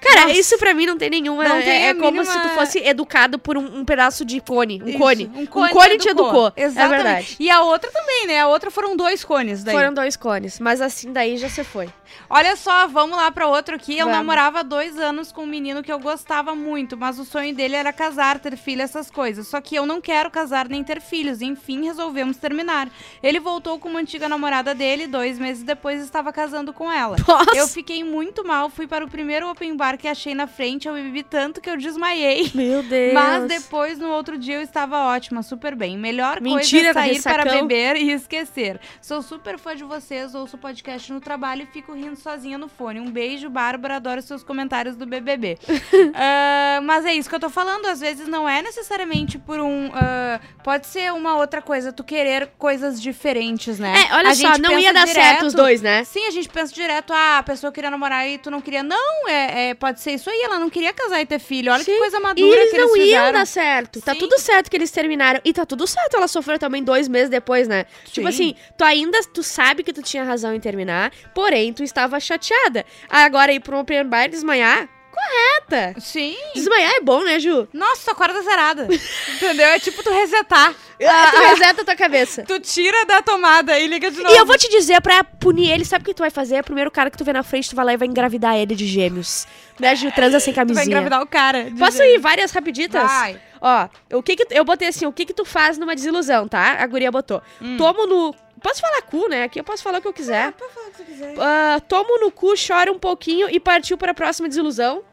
[0.00, 0.38] Cara, Nossa.
[0.38, 1.42] isso pra mim não tem nenhuma.
[1.44, 4.24] Não é tem é a como mínima- se tu fosse educado por um, um pedaço
[4.24, 4.80] de cone.
[4.82, 5.30] Um Isso, cone.
[5.34, 6.52] Um cone, te educou.
[6.56, 6.94] Exatamente.
[6.94, 7.36] É verdade.
[7.40, 8.40] E a outra também, né?
[8.40, 9.74] A outra foram dois cones daí.
[9.74, 10.60] Foram dois cones.
[10.60, 11.88] Mas assim, daí já se foi.
[12.30, 13.92] Olha só, vamos lá pra outro aqui.
[13.98, 14.12] Eu Vamos.
[14.18, 17.74] namorava há dois anos com um menino que eu gostava muito, mas o sonho dele
[17.76, 19.46] era casar, ter filho, essas coisas.
[19.48, 21.42] Só que eu não quero casar nem ter filhos.
[21.42, 22.88] Enfim, resolvemos terminar.
[23.22, 27.16] Ele voltou com uma antiga namorada dele, dois meses depois estava casando com ela.
[27.26, 27.56] Nossa!
[27.56, 30.94] Eu fiquei muito mal, fui para o primeiro open bar que achei na frente, eu
[30.94, 32.50] bebi tanto que eu desmaiei.
[32.54, 33.14] Meu Deus.
[33.14, 35.96] Mas depois, no outro dia, eu estava ótima, super bem.
[35.96, 38.80] Melhor Mentira, coisa é sair para beber e esquecer.
[39.00, 42.68] Sou super fã de vocês, ouço o podcast no trabalho e fico rindo sozinha no
[42.68, 43.00] fone.
[43.00, 45.58] Um beijo, Bárbara, adoro seus comentários do BBB.
[46.14, 49.90] Ah, mas é isso que eu tô falando, às vezes não é necessariamente por um...
[49.94, 53.94] ah, pode ser uma outra coisa, tu querer coisas diferentes, né?
[54.10, 56.04] É, olha A só, gente não ia dar certo os direto- dois, né?
[56.04, 58.82] Sim, a gente pensa direto, ah, a pessoa queria namorar e tu não queria.
[58.82, 61.72] Não, é, é- pode ser isso aí, ela não queria casar e ter filho.
[61.72, 61.98] Olha que Sim.
[61.98, 63.32] coisa E madura eles que eles não iam fizeram.
[63.32, 64.00] dar certo.
[64.00, 64.18] Tá Sim.
[64.18, 65.40] tudo certo que eles terminaram.
[65.44, 67.86] E tá tudo certo ela sofreu também dois meses depois, né?
[68.06, 68.50] Tipo Sim.
[68.50, 72.84] assim, tu ainda tu sabe que tu tinha razão em terminar, porém tu estava chateada.
[73.08, 74.88] Agora ir pra um open bar e desmaiar,
[75.18, 76.00] correta.
[76.00, 76.36] Sim.
[76.54, 77.68] Desmaiar é bom, né, Ju?
[77.72, 78.88] Nossa, tu acorda zerada.
[79.36, 79.66] Entendeu?
[79.66, 80.74] É tipo tu resetar.
[81.04, 82.42] Ah, tu reseta a tua cabeça.
[82.46, 84.34] Tu tira da tomada e liga de novo.
[84.34, 86.60] E eu vou te dizer, pra punir ele, sabe o que tu vai fazer?
[86.60, 88.74] O primeiro cara que tu vê na frente, tu vai lá e vai engravidar ele
[88.74, 89.46] de gêmeos.
[89.78, 90.10] Né, Ju?
[90.12, 90.84] Transa sem Tu vai camisinha.
[90.86, 91.70] engravidar o cara.
[91.78, 93.02] Posso ir várias rapiditas?
[93.02, 93.40] Vai.
[93.60, 96.76] Ó, o que que eu botei assim, o que que tu faz numa desilusão, tá?
[96.80, 97.42] A guria botou.
[97.60, 97.76] Hum.
[97.76, 98.34] Tomo no...
[98.60, 99.44] Posso falar cu, né?
[99.44, 100.50] Aqui eu posso falar o que eu quiser.
[100.52, 101.34] Pode falar o que você quiser.
[101.38, 105.04] Ah, tomo no cu, chora um pouquinho e partiu para a próxima desilusão.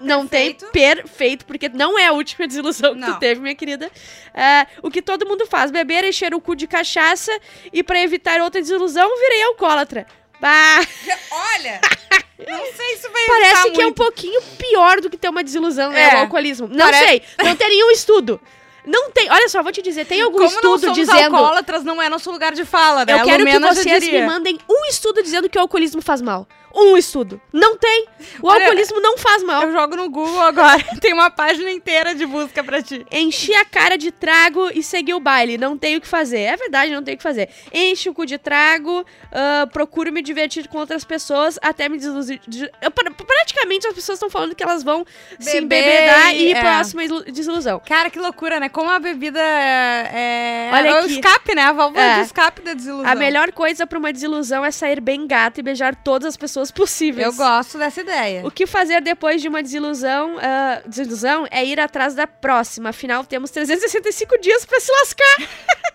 [0.00, 0.66] Não Perfeito.
[0.72, 3.14] tem perfeito, porque não é a última desilusão que Não.
[3.14, 3.90] tu teve, minha querida.
[4.34, 7.32] Ah, o que todo mundo faz, beber, encher o cu de cachaça
[7.72, 10.06] e pra evitar outra desilusão, virei alcoólatra.
[10.40, 10.80] Bah,
[11.30, 11.80] Olha,
[12.46, 13.96] não sei se vai parece que é um muito.
[14.02, 16.10] pouquinho pior do que ter uma desilusão, né?
[16.12, 16.14] É.
[16.16, 16.66] O alcoolismo.
[16.68, 18.40] Não Parece- sei, não tem nenhum estudo.
[18.84, 21.34] Não tem, olha só, vou te dizer, tem algum Como não estudo somos dizendo...
[21.36, 23.14] alcoólatras, não é nosso lugar de fala, né?
[23.14, 26.46] Eu quero que vocês me mandem um estudo dizendo que o alcoolismo faz mal.
[26.76, 27.40] Um estudo.
[27.52, 28.06] Não tem.
[28.42, 29.62] O Olha, alcoolismo não faz mal.
[29.62, 33.06] Eu jogo no Google agora, tem uma página inteira de busca pra ti.
[33.12, 35.56] Enchi a cara de trago e segui o baile.
[35.56, 36.40] Não tenho o que fazer.
[36.40, 37.48] É verdade, não tenho o que fazer.
[37.72, 42.40] Enche o cu de trago, ah, procuro me divertir com outras pessoas até me desiludir.
[42.48, 42.70] de-
[43.26, 45.04] praticamente as pessoas estão falando que elas vão
[45.38, 46.60] se embebedar e- ir é.
[46.60, 47.80] pra próxima ilu- desilusão.
[47.86, 48.68] Cara, que loucura, né?
[48.68, 51.62] Como a bebida é, é Olha é o escape, né?
[51.62, 52.14] A válvula É.
[52.16, 53.10] de escape da desilusão.
[53.10, 56.63] A melhor coisa pra uma desilusão é sair bem gato e beijar todas as pessoas
[56.70, 57.26] possíveis.
[57.26, 58.46] Eu gosto dessa ideia.
[58.46, 62.90] O que fazer depois de uma desilusão, ah, desilusão é ir atrás da próxima.
[62.90, 65.36] Afinal, temos 365 dias pra se lascar.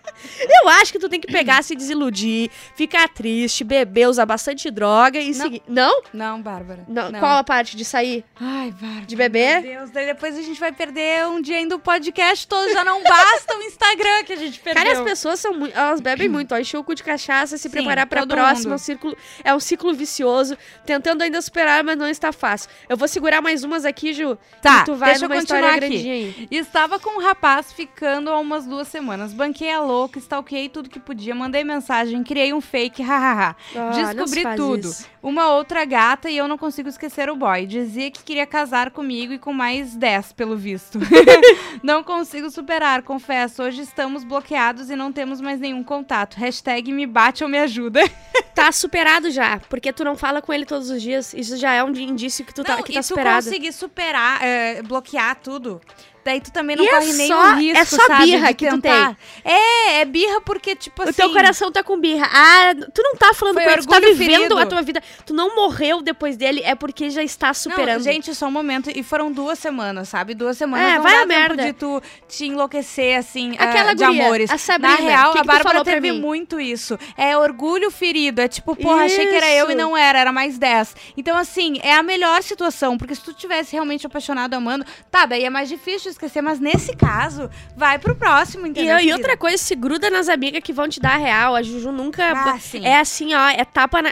[0.62, 5.18] Eu acho que tu tem que pegar, se desiludir, ficar triste, beber, usar bastante droga
[5.18, 5.34] e Não.
[5.34, 5.62] seguir.
[5.68, 6.02] Não?
[6.12, 6.84] Não, Bárbara.
[6.88, 7.12] Não.
[7.12, 8.24] Qual a parte de sair?
[8.40, 9.06] Ai, Bárbara.
[9.06, 9.62] De beber?
[9.62, 12.70] Meu Deus, daí depois a gente vai perder um dia ainda o podcast todo.
[12.72, 14.82] Já não basta o Instagram que a gente perdeu.
[14.82, 15.76] Cara, as pessoas são muito.
[15.76, 16.58] Elas bebem muito, ó.
[16.58, 18.72] Encher o cu de cachaça, se Sim, preparar pra próxima.
[18.72, 22.70] É um, círculo, é um ciclo vicioso, tentando ainda superar, mas não está fácil.
[22.88, 24.38] Eu vou segurar mais umas aqui, Ju.
[24.62, 26.10] Tá, e tu vai deixa eu continuar aqui.
[26.10, 26.48] aí.
[26.50, 29.32] Estava com um rapaz ficando há umas duas semanas.
[29.32, 33.56] Banquei a louca, stalkeei tudo que podia, mandei mensagem, criei um fake, hahaha.
[33.74, 34.88] Ah, se Descobri tudo.
[34.88, 35.08] isso.
[35.22, 37.66] Uma outra gata e eu não consigo esquecer o boy.
[37.66, 40.98] Dizia que queria casar comigo e com mais 10, pelo visto.
[41.82, 43.62] não consigo superar, confesso.
[43.62, 46.36] Hoje estamos bloqueados e não temos mais nenhum contato.
[46.36, 48.00] Hashtag me bate ou me ajuda.
[48.52, 51.32] Tá superado já, porque tu não fala com ele todos os dias.
[51.32, 53.44] Isso já é um indício que tu tá, não, que e tá tu superado.
[53.44, 55.80] conseguir superar, é, bloquear tudo.
[56.24, 58.66] Daí tu também não E é corre nenhum só- risco, é só sabe, birra que
[58.68, 59.16] tu tentar.
[59.44, 61.14] É, é birra porque, tipo O assim...
[61.14, 62.28] teu coração tá com birra.
[62.32, 64.58] Ah, tu não tá falando com ele, tu tá vivendo ferido.
[64.58, 65.02] a tua vida.
[65.24, 67.98] Tu não morreu depois dele, é porque já está superando.
[67.98, 68.90] Não, gente, só um momento.
[68.94, 70.34] E foram duas semanas, sabe?
[70.34, 71.64] Duas semanas É, não vai dá a tempo merda.
[71.64, 74.50] de tu te enlouquecer, assim, Aquela ah, de guria, amores.
[74.50, 76.98] a Sabrina, Na real, que que a Bárbara teve muito isso.
[77.16, 78.40] É orgulho ferido.
[78.42, 79.78] É tipo, porra, achei que era eu e Isso.
[79.78, 80.94] não era, era mais 10.
[81.16, 82.98] Então, assim, é a melhor situação.
[82.98, 86.40] Porque se tu tivesse realmente apaixonado, amando, tá, daí é mais difícil de esquecer.
[86.42, 88.96] Mas nesse caso, vai pro próximo, E, entendeu?
[88.96, 89.16] e querida?
[89.16, 91.54] outra coisa, se gruda nas amigas que vão te dar a real.
[91.56, 92.32] A Juju nunca.
[92.32, 92.84] Ah, sim.
[92.86, 94.10] É assim, ó, é tapa na.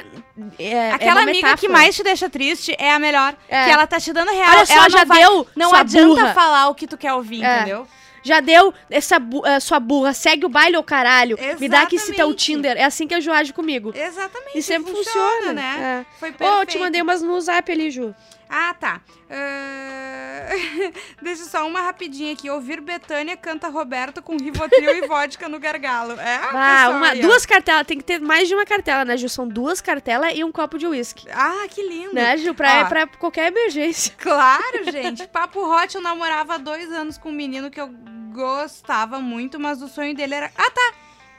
[0.59, 1.73] É, Aquela é amiga que metáfora.
[1.73, 3.35] mais te deixa triste é a melhor.
[3.49, 3.65] É.
[3.67, 4.51] Que ela tá te dando real.
[4.57, 6.35] Olha só, ela já vai- deu, Não adianta burra.
[6.35, 7.57] falar o que tu quer ouvir, É.
[7.57, 7.87] entendeu?
[8.23, 11.39] Já deu essa bu- eh, sua burra, segue o baile, ô caralho.
[11.59, 12.45] Me dá aqui esse teu Exatamente.
[12.45, 12.77] Tinder.
[12.77, 13.93] É assim que a Ju age comigo.
[13.95, 14.59] Exatamente.
[14.59, 16.05] E sempre funciona, né?
[16.05, 16.19] É.
[16.19, 16.61] Foi Ô, perfeito.
[16.61, 18.15] eu te mandei umas no zap ali, Ju.
[18.49, 19.01] Ah, tá.
[19.31, 20.49] Ah,
[21.23, 22.49] Deixa só uma rapidinha aqui.
[22.49, 26.13] Ouvir Betânia canta Roberto com Rivotril e vodka no gargalo.
[26.19, 27.87] É, Ah, uma, aí, duas cartelas.
[27.87, 29.29] Tem que ter mais de uma cartela, né, Ju?
[29.29, 31.29] São duas cartelas e um copo de uísque.
[31.31, 32.15] Ah, que lindo.
[32.15, 32.55] Né, Ju?
[32.55, 32.85] Pra, Ó.
[32.87, 34.15] pra qualquer emergência.
[34.29, 35.27] Claro, gente.
[35.29, 37.89] Papo Hot, eu namorava há dois anos com um menino que eu
[38.33, 40.51] gostava muito, mas o sonho dele era...
[40.57, 40.93] Ah, tá.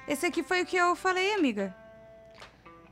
[0.08, 1.76] Esse aqui foi o que eu falei, amiga.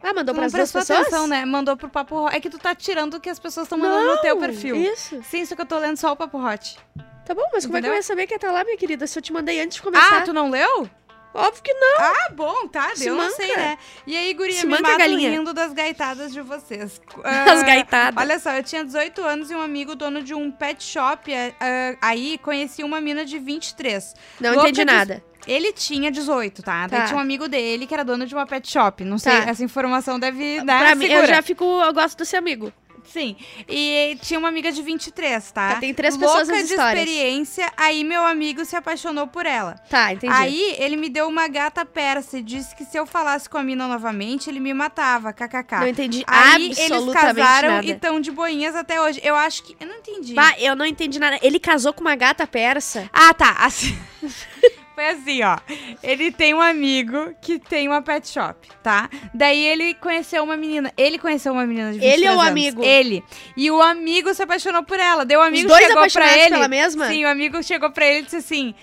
[0.03, 1.01] Ah, mandou pras não duas pessoas?
[1.01, 1.43] atenção, né?
[1.45, 2.35] Mandou pro Papo Hot.
[2.35, 4.75] É que tu tá tirando o que as pessoas estão mandando no teu Não, perfil.
[4.75, 5.21] Isso.
[5.23, 6.77] Sim, só que eu tô lendo só o Papo Hot.
[7.25, 7.93] Tá bom, mas como é que eu Entendeu?
[7.95, 9.05] ia saber que ia estar lá, minha querida?
[9.07, 10.19] Se eu te mandei antes de começar.
[10.19, 10.89] Ah, tu não leu?
[11.33, 11.97] Óbvio que não.
[11.99, 13.35] Ah, bom, tá, Se deu, não manca.
[13.35, 13.77] sei, né?
[14.07, 15.29] E aí, guria, Se me galinha.
[15.29, 16.99] rindo das gaitadas de vocês.
[17.23, 18.23] As Ah, gaitadas.
[18.23, 21.97] Olha só, eu tinha 18 anos e um amigo dono de um pet shop ah,
[22.01, 24.15] aí conheci uma mina de 23.
[24.39, 25.23] Não Louca entendi de- nada.
[25.47, 26.87] Ele tinha 18, tá?
[26.87, 27.05] Daí Tá.
[27.07, 29.03] tinha um amigo dele que era dono de uma pet shop.
[29.03, 29.49] Não sei, Tá.
[29.49, 31.27] essa informação deve dar pra mim, eu segura.
[31.35, 31.63] já fico.
[31.63, 32.71] Eu gosto desse amigo.
[33.05, 33.37] Sim.
[33.69, 35.75] E tinha uma amiga de 23, tá?
[35.75, 36.99] Tá, tem três pessoas Louca de histórias.
[37.07, 39.75] experiência, aí meu amigo se apaixonou por ela.
[39.89, 40.33] Tá, entendi.
[40.35, 43.63] Aí ele me deu uma gata persa e disse que se eu falasse com a
[43.63, 45.79] mina novamente, ele me matava, kkk.
[45.79, 47.85] não entendi Aí eles casaram nada.
[47.87, 49.21] e estão de boinhas até hoje.
[49.23, 49.77] Eu acho que.
[49.79, 50.33] Eu não entendi.
[50.33, 51.39] Bah, eu não entendi nada.
[51.41, 53.09] Ele casou com uma gata persa.
[53.13, 53.55] Ah, tá.
[53.59, 53.97] Assim...
[54.97, 55.55] Foi assim, ó.
[56.01, 59.07] Ele tem um amigo que tem uma pet shop, tá?
[59.31, 60.91] Daí ele conheceu uma menina.
[60.97, 62.51] Ele conheceu uma menina de 23 Ele ou o anos.
[62.51, 62.83] amigo?
[62.83, 63.23] Ele.
[63.55, 65.21] E o amigo se apaixonou por ela.
[65.23, 66.49] O Os amigo dois chegou pra apaixonados ele.
[66.49, 67.07] pela mesma?
[67.09, 68.73] Sim, o amigo chegou pra ele e disse assim: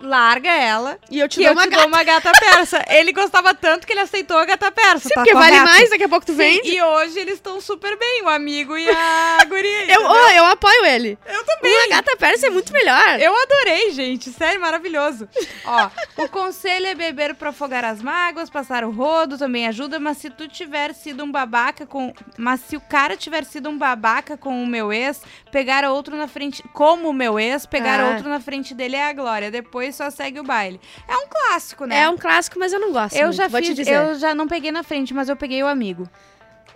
[0.00, 0.98] larga ela.
[1.10, 1.82] E eu te dou eu uma te gata.
[1.82, 2.84] dou uma gata persa.
[2.88, 5.08] ele gostava tanto que ele aceitou a gata persa.
[5.08, 5.64] Sim, tá porque vale correto?
[5.70, 6.60] mais, daqui a pouco tu vem.
[6.64, 9.92] e hoje eles estão super bem, o amigo e a guria.
[9.92, 11.18] Eu, oh, eu apoio ele.
[11.26, 11.76] eu também.
[11.78, 13.20] Uma gata persa é muito melhor.
[13.20, 14.30] Eu adorei, gente.
[14.30, 15.28] Sério, maravilhoso.
[15.64, 15.90] Ó,
[16.24, 20.30] o conselho é beber pra afogar as mágoas, passar o rodo também ajuda, mas se
[20.30, 22.12] tu tiver sido um babaca com.
[22.36, 26.28] Mas se o cara tiver sido um babaca com o meu ex, pegar outro na
[26.28, 26.62] frente.
[26.72, 28.10] Como o meu ex, pegar Ah.
[28.10, 29.50] outro na frente dele é a glória.
[29.50, 30.80] Depois só segue o baile.
[31.06, 32.00] É um clássico, né?
[32.00, 33.16] É um clássico, mas eu não gosto.
[33.16, 33.94] Eu muito, já vou te fiz, dizer.
[33.94, 36.08] eu já não peguei na frente, mas eu peguei o amigo.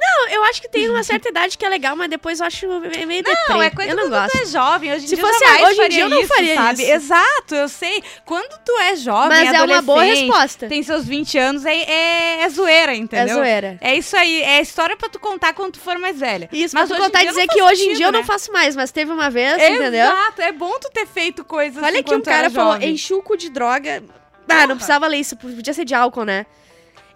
[0.04, 2.66] Não, eu acho que tem uma certa idade que é legal, mas depois eu acho
[2.68, 3.34] meio deprê.
[3.48, 4.32] Não, é coisa eu não quando gosto.
[4.36, 4.92] tu é jovem.
[4.92, 6.82] Hoje em Se dia fosse jamais hoje em faria dia, eu não isso, faria sabe?
[6.82, 6.92] isso.
[6.92, 8.02] Exato, eu sei.
[8.24, 10.66] Quando tu é jovem, Mas é uma boa adolescente, resposta.
[10.68, 13.36] Tem seus 20 anos, é, é, é zoeira, entendeu?
[13.36, 13.78] É zoeira.
[13.80, 16.48] É isso aí, é história pra tu contar quando tu for mais velha.
[16.52, 18.06] Isso, mas hoje tu contar e dia dizer não que faz hoje em sentido, dia
[18.06, 18.26] eu não né?
[18.26, 20.06] faço mais, mas teve uma vez, entendeu?
[20.06, 22.50] Exato, é bom tu ter feito coisas Olha assim que um quando tu era cara
[22.50, 22.90] falou, jovem.
[22.90, 24.02] enchi o cu de droga.
[24.48, 26.44] Ah, não precisava ler isso, podia ser de álcool, né?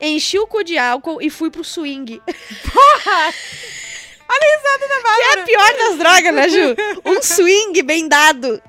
[0.00, 2.20] Enchi o cu de álcool e fui pro swing.
[4.28, 5.38] Olha a risada da Bárbara.
[5.38, 6.76] É a pior das drogas, né, Ju?
[7.04, 8.60] Um swing bem dado.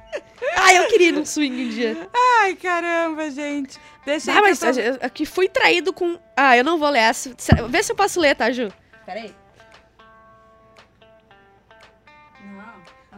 [0.55, 2.09] Ah, eu queria ir num swing um dia.
[2.41, 3.77] Ai, caramba, gente.
[4.05, 4.67] Deixa Ah, que mas tô...
[4.67, 6.17] eu- que fui traído com...
[6.35, 7.31] Ah, eu não vou ler essa.
[7.67, 8.71] Vê se eu posso ler, tá, Ju?
[9.05, 9.33] Peraí.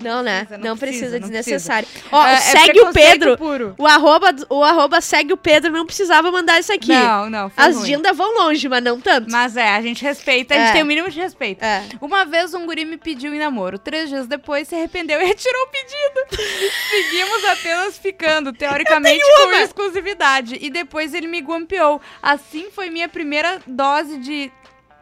[0.01, 0.45] Não, né?
[0.45, 1.88] precisa, Não precisa, não desnecessário.
[2.12, 3.38] Ó, É- é segue o preconceito Pedro.
[3.38, 3.75] Puro.
[3.77, 6.89] O arroba, o arroba segue o Pedro, não precisava mandar isso aqui.
[6.89, 7.85] Não, não, As ruim.
[7.85, 9.31] Dinda vão longe, mas não tanto.
[9.31, 10.73] Mas é, a gente respeita, a gente É.
[10.73, 11.63] tem o mínimo de respeito.
[11.63, 11.83] É.
[12.01, 13.77] Uma vez um guri me pediu em namoro.
[13.79, 16.43] Três dias depois se arrependeu e retirou o pedido.
[16.89, 19.62] Seguimos apenas ficando, teoricamente com uma.
[19.62, 20.57] exclusividade.
[20.62, 22.01] E depois ele me guampeou.
[22.21, 24.51] Assim foi minha primeira dose de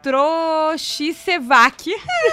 [0.02, 1.84] Troxicevac.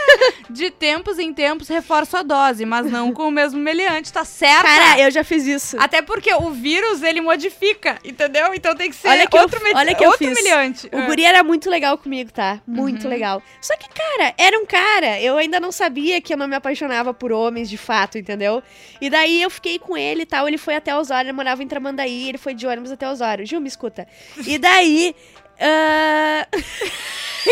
[0.49, 4.63] de tempos em tempos reforço a dose, mas não com o mesmo meliante, tá certo?
[4.63, 5.75] Cara, eu já fiz isso.
[5.79, 8.53] Até porque o vírus, ele modifica, entendeu?
[8.53, 10.35] Então tem que ser Olha que eu- outro, medi- olha que eu outro fiz.
[10.35, 10.87] meliante.
[10.91, 11.01] O Ah.
[11.07, 12.61] guri era muito legal comigo, tá?
[12.67, 13.09] Muito Uhum.
[13.09, 13.41] legal.
[13.61, 15.19] Só que, cara, era um cara.
[15.19, 18.61] Eu ainda não sabia que eu não me apaixonava por homens de fato, entendeu?
[19.01, 20.47] E daí eu fiquei com ele e tal.
[20.47, 23.45] Ele foi até Osório, ele morava em Tramandaí, ele foi de ônibus até Osório.
[23.45, 24.07] Gil, me escuta.
[24.45, 25.15] E daí.
[25.59, 26.47] Ah,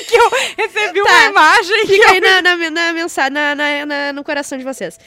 [0.08, 1.26] que eu recebi uma Tá.
[1.30, 2.14] imagem que Fica eu...
[2.14, 5.00] aí na, na, na mensagem, na, na- na- no coração de vocês.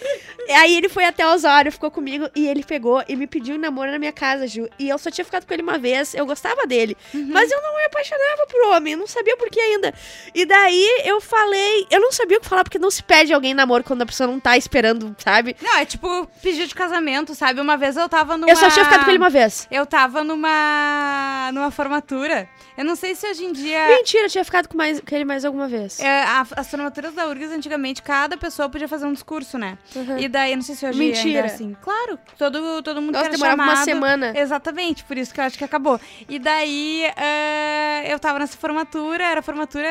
[0.48, 3.90] Aí ele foi até Osório, ficou comigo e ele pegou e me pediu em namoro
[3.90, 4.68] na minha casa, Ju.
[4.78, 6.96] E eu só tinha ficado com ele uma vez, eu gostava dele.
[7.12, 7.28] Uhum.
[7.32, 9.92] Mas eu não me apaixonava por homem, eu não sabia por que ainda.
[10.32, 13.54] E daí eu falei, eu não sabia o que falar, porque não se pede alguém
[13.54, 15.56] namoro quando a pessoa não tá esperando, sabe?
[15.60, 17.60] Não, é tipo pedido de casamento, sabe?
[17.60, 18.48] Uma vez eu tava numa...
[18.50, 19.66] Eu só tinha ficado com ele uma vez.
[19.68, 21.50] Eu tava numa...
[21.52, 22.48] numa formatura.
[22.76, 23.86] Eu não sei se hoje em dia...
[23.88, 25.98] Mentira, eu tinha ficado com, mais, com ele mais alguma vez.
[26.00, 29.78] é, a- as formaturas da URGS, antigamente, cada pessoa podia fazer um discurso, né?
[29.94, 30.18] Uhum.
[30.18, 31.26] E daí, eu não sei se hoje Mentira.
[31.26, 31.76] ainda é assim.
[31.80, 34.32] Claro, todo, todo mundo Nossa, era demorava uma chamado- semana.
[34.38, 35.98] Exatamente, por isso que eu acho que acabou.
[36.28, 39.88] E daí, eh, eu tava nessa formatura, era formatura.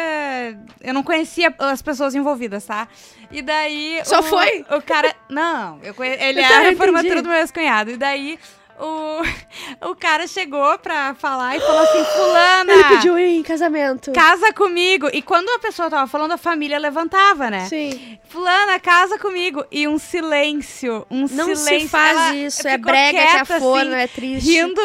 [0.82, 2.88] Eu não conhecia as pessoas envolvidas, tá?
[3.32, 4.00] E daí.
[4.04, 4.66] Só o, foi?
[4.70, 5.14] O cara.
[5.30, 6.12] Não, eu conhe...
[6.22, 7.92] ele Eu era a formatura do meu ex-cunhado.
[7.92, 8.38] E daí.
[8.78, 14.12] O, o cara chegou pra falar e falou assim: Fulana, Ele pediu em casamento.
[14.12, 15.10] casa comigo.
[15.14, 17.66] E quando a pessoa tava falando, a família levantava, né?
[17.68, 18.20] Sim.
[18.28, 19.64] Fulana, casa comigo.
[19.72, 21.06] E um silêncio.
[21.10, 21.80] Um Não silêncio.
[21.82, 24.52] se faz Ela isso, é brega, que quieta, afona, assim, é triste.
[24.52, 24.82] rindo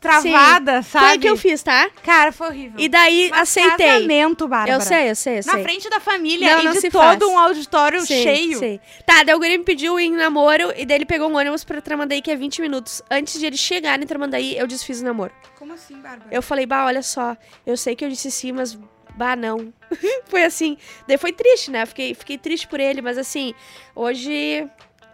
[0.00, 1.06] travada, sabe?
[1.06, 1.90] Foi o que eu fiz, tá?
[2.02, 2.80] Cara, foi horrível.
[2.80, 3.86] E daí Mas aceitei.
[3.86, 4.72] casamento, Bárbara.
[4.78, 5.62] Eu sei, eu sei, eu Na sei.
[5.62, 7.22] frente da família Não, e não de todo faz.
[7.22, 8.58] um auditório Sei, cheio.
[8.58, 8.80] sei.
[9.06, 11.80] Tá, daí o guri me pediu em namoro e daí ele pegou um ônibus pra
[11.80, 13.02] Tramandaí, que é 20 minutos.
[13.10, 15.32] Antes de ele chegar em Tramandaí, eu desfiz o namoro.
[15.58, 16.28] Como assim, Bárbara?
[16.32, 17.36] Eu falei, bah, olha só,
[17.66, 18.78] eu sei que eu disse sim, mas
[19.16, 19.72] bah, não.
[20.28, 20.78] foi assim.
[21.06, 21.84] Daí foi triste, né?
[21.84, 23.52] Fiquei, fiquei triste por ele, mas assim,
[23.94, 24.66] hoje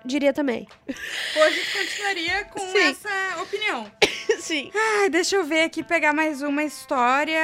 [0.07, 0.66] diria também.
[0.88, 2.79] Hoje continuaria com Sim.
[2.79, 3.90] essa opinião.
[4.40, 4.71] sim.
[4.75, 7.40] Ai, deixa eu ver aqui, pegar mais uma história.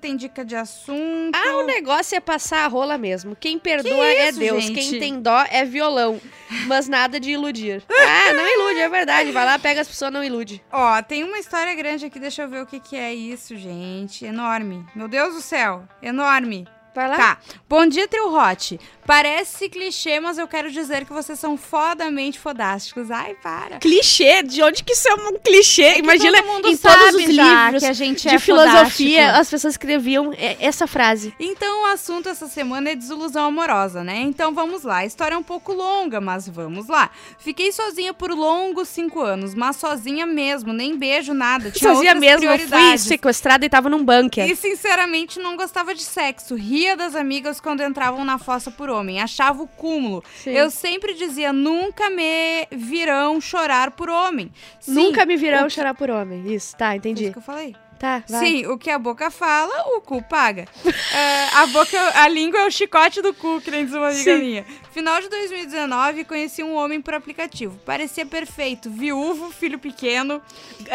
[0.00, 1.34] Tem dica de assunto.
[1.34, 3.36] Ah, o negócio é passar a rola mesmo.
[3.36, 4.64] Quem perdoa é isso, Deus.
[4.64, 4.74] gente?
[4.74, 6.20] Quem tem dó é violão.
[6.66, 7.82] Mas nada de iludir.
[8.10, 9.30] Ah, não ilude, é verdade.
[9.32, 10.62] Vai lá, pega as pessoas, não ilude.
[10.72, 14.24] Ó, tem uma história grande aqui, deixa eu ver o que, que é isso, gente.
[14.24, 14.84] Enorme.
[14.94, 16.66] Meu Deus do céu, enorme.
[16.98, 17.16] Vai lá.
[17.16, 17.38] Tá.
[17.68, 18.80] Bom dia, Trio Hot.
[19.06, 23.08] Parece clichê, mas eu quero dizer que vocês são fodamente fodásticos.
[23.08, 23.78] Ai, para.
[23.78, 24.42] Clichê?
[24.42, 25.82] De onde que isso é um clichê?
[25.82, 28.38] É que Imagina todo mundo em sabe todos os livros que a gente de é
[28.40, 29.40] filosofia, fodástico.
[29.40, 31.32] as pessoas escreviam é, essa frase.
[31.38, 34.20] Então, o assunto essa semana é desilusão amorosa, né?
[34.22, 34.96] Então vamos lá.
[34.98, 37.10] A história é um pouco longa, mas vamos lá.
[37.38, 41.70] Fiquei sozinha por longos cinco anos, mas sozinha mesmo, nem beijo, nada.
[41.70, 44.50] Tinha Sozinha mesmo, eu fui sequestrada e tava num bunker.
[44.50, 46.56] E sinceramente não gostava de sexo.
[46.56, 49.20] Ria das amigas quando entravam na fossa por homem.
[49.20, 50.22] Achava o cúmulo.
[50.42, 50.50] Sim.
[50.50, 54.52] Eu sempre dizia: nunca me virão chorar por homem.
[54.80, 56.52] Sim, Nunca me virão que- chorar por homem.
[56.52, 57.24] Isso, tá, entendi.
[57.24, 57.74] isso que eu falei.
[57.98, 58.40] Tá, vai.
[58.46, 60.66] Sim, o que a boca fala, o cu paga.
[61.12, 64.22] É, a boca, a língua é o chicote do cu, que nem diz uma amiga
[64.22, 64.38] Sim.
[64.38, 64.64] minha.
[64.98, 67.78] Final de 2019, conheci um homem por aplicativo.
[67.86, 70.42] Parecia perfeito, viúvo, filho pequeno,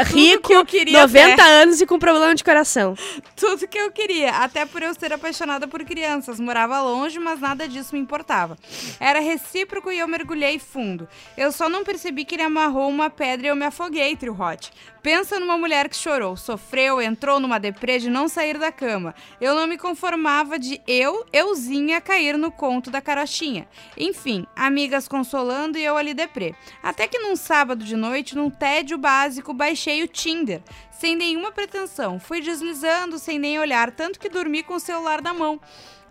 [0.07, 2.97] Rico, que eu queria 90 anos e com problema de coração.
[3.33, 4.31] tudo que eu queria.
[4.31, 6.39] Até por eu ser apaixonada por crianças.
[6.39, 8.57] Morava longe, mas nada disso me importava.
[8.99, 11.07] Era recíproco e eu mergulhei fundo.
[11.37, 14.71] Eu só não percebi que ele amarrou uma pedra e eu me afoguei, Trio Hot.
[15.01, 19.13] Pensa numa mulher que chorou, sofreu, entrou numa deprê de não sair da cama.
[19.39, 23.67] Eu não me conformava de eu, euzinha, cair no conto da carochinha.
[23.97, 26.55] Enfim, amigas consolando e eu ali deprê.
[26.81, 30.61] Até que num sábado de noite, num tédio básico, baixei o Tinder.
[30.91, 32.19] Sem nenhuma pretensão.
[32.19, 35.59] Fui deslizando sem nem olhar, tanto que dormi com o celular na mão.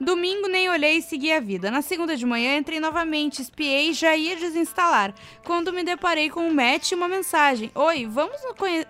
[0.03, 1.71] Domingo nem olhei e segui a vida.
[1.71, 5.15] Na segunda de manhã entrei novamente, espiei e já ia desinstalar.
[5.45, 8.37] Quando me deparei com um match e uma mensagem: Oi, vamos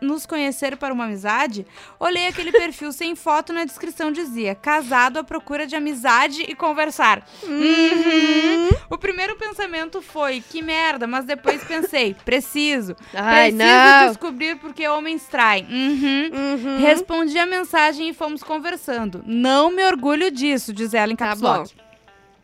[0.00, 1.66] nos conhecer para uma amizade?
[2.00, 7.22] Olhei aquele perfil sem foto na descrição dizia: Casado à procura de amizade e conversar.
[7.42, 8.70] Uhum.
[8.88, 12.96] O primeiro pensamento foi: Que merda, mas depois pensei: Preciso.
[13.12, 14.08] Ai, Preciso não.
[14.08, 15.66] descobrir porque homens traem.
[15.70, 16.30] Uhum.
[16.32, 16.80] Uhum.
[16.80, 19.22] Respondi a mensagem e fomos conversando.
[19.26, 21.56] Não me orgulho disso, diz ela em Tá caps bom.
[21.58, 21.70] lock.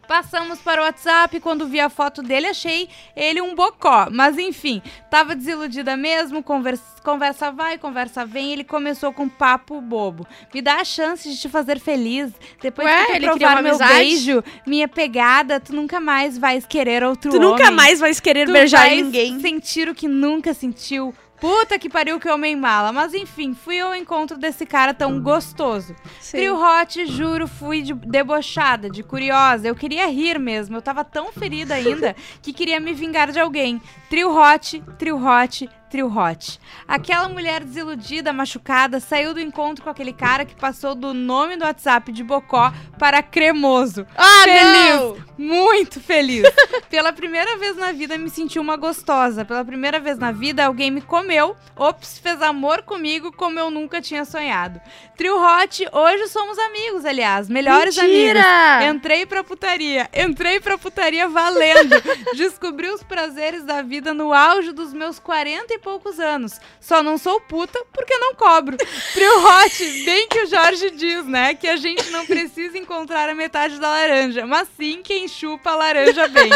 [0.06, 4.08] Passamos para o WhatsApp quando vi a foto dele achei ele um bocó.
[4.10, 8.50] Mas enfim, tava desiludida mesmo, conversa, conversa vai, conversa vem.
[8.54, 10.26] Ele começou com papo bobo.
[10.54, 12.32] Me dá a chance de te fazer feliz.
[12.58, 13.92] Depois Ué, que tu provar meu amizade?
[13.92, 17.50] beijo, minha pegada, tu nunca mais vais querer outro Tu homem.
[17.50, 19.38] nunca mais vai querer Tu beijar vais ninguém.
[19.40, 21.14] sentir o que nunca sentiu.
[21.40, 22.92] Puta que pariu que homem mala.
[22.92, 25.94] Mas enfim, fui ao encontro desse cara tão gostoso.
[26.20, 26.38] Sim.
[26.38, 29.68] Trio Hot, juro, fui de- debochada, de curiosa.
[29.68, 30.76] Eu queria rir mesmo.
[30.76, 33.80] Eu tava tão ferida ainda que queria me vingar de alguém.
[34.10, 36.60] Trio Hot, Trio Hot, Trio Hot.
[36.86, 41.64] Aquela mulher desiludida, machucada, saiu do encontro com aquele cara que passou do nome do
[41.64, 44.06] WhatsApp de Bocó para Cremoso.
[44.16, 45.00] Ah, Feliz.
[45.00, 45.28] não!
[45.38, 46.42] Muito feliz.
[46.90, 49.44] Pela primeira vez na vida me senti uma gostosa.
[49.44, 51.54] Pela primeira vez na vida alguém me comeu.
[51.76, 54.80] Ops, fez amor comigo como eu nunca tinha sonhado.
[55.16, 57.48] Trio Hot, hoje somos amigos, aliás.
[57.48, 58.40] Melhores Mentira!
[58.40, 58.96] amigos.
[58.96, 60.08] Entrei pra putaria.
[60.12, 61.94] Entrei pra putaria valendo.
[62.36, 66.60] Descobri os prazeres da vida no auge dos meus 40 e poucos anos.
[66.80, 68.76] Só não sou puta porque não cobro.
[69.12, 71.54] Trio Hot, bem que o Jorge diz, né?
[71.54, 75.76] Que a gente não precisa encontrar a metade da laranja, mas sim quem chupa a
[75.76, 76.50] laranja bem.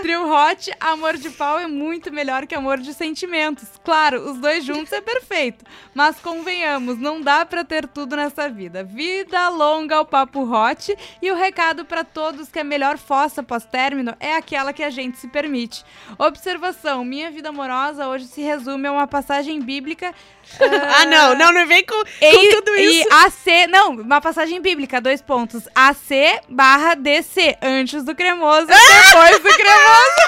[0.00, 3.68] Trio Hot, amor de pau é muito melhor que amor de sentimentos.
[3.84, 5.64] Claro, os dois juntos é perfeito.
[5.94, 8.84] Mas convenhamos, não dá pra ter tudo nessa vida.
[8.84, 14.14] Vida longa ao papo hot e o recado pra todos que a melhor fossa pós-término
[14.18, 15.84] é aquela que a gente se permite.
[16.18, 20.14] Observação: minha vida amorosa hoje se resume a uma passagem bíblica.
[20.94, 23.08] Ah, não, não, não vem com, com E, tudo isso.
[23.08, 25.66] e AC, não, uma passagem bíblica, dois pontos.
[25.74, 26.10] AC
[26.48, 30.22] barra DC, antes do cremoso, depois do cremoso.